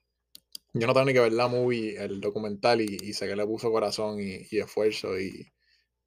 Yo 0.75 0.87
no 0.87 0.93
tengo 0.95 1.07
ni 1.07 1.13
que 1.15 1.21
ver 1.21 1.33
la 1.33 1.49
movie, 1.49 1.97
el 2.03 2.21
documental, 2.21 2.81
y, 2.81 2.99
y 3.03 3.13
sé 3.15 3.27
que 3.27 3.37
le 3.37 3.47
puso 3.47 3.71
corazón 3.73 4.21
y, 4.21 4.47
y 4.51 4.59
esfuerzo. 4.61 5.19
Y, 5.21 5.53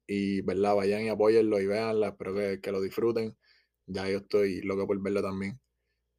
y, 0.06 0.42
¿verdad? 0.42 0.76
Vayan 0.76 1.02
y 1.04 1.08
apóyenlo 1.10 1.60
y 1.60 1.66
véanla. 1.66 2.08
Espero 2.10 2.34
que, 2.34 2.60
que 2.62 2.72
lo 2.72 2.80
disfruten. 2.82 3.36
Ya 3.86 4.08
yo 4.08 4.18
estoy 4.18 4.62
loco 4.62 4.86
por 4.86 5.00
verlo 5.02 5.22
también. 5.22 5.60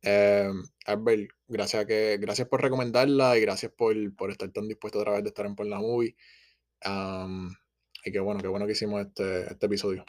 Eh, 0.03 0.51
Albert, 0.85 1.31
gracias, 1.47 1.85
que, 1.85 2.17
gracias 2.19 2.47
por 2.49 2.61
recomendarla 2.61 3.37
y 3.37 3.41
gracias 3.41 3.71
por, 3.77 3.95
por 4.15 4.31
estar 4.31 4.51
tan 4.51 4.67
dispuesto 4.67 4.99
otra 4.99 5.13
vez 5.13 5.23
de 5.23 5.29
estar 5.29 5.45
en 5.45 5.55
Por 5.55 5.67
la 5.67 5.79
Movie. 5.79 6.15
Y 8.05 8.11
qué 8.11 8.19
bueno, 8.19 8.41
qué 8.41 8.47
bueno 8.47 8.65
que 8.65 8.73
hicimos 8.73 9.01
este, 9.05 9.51
este 9.51 9.65
episodio. 9.65 10.05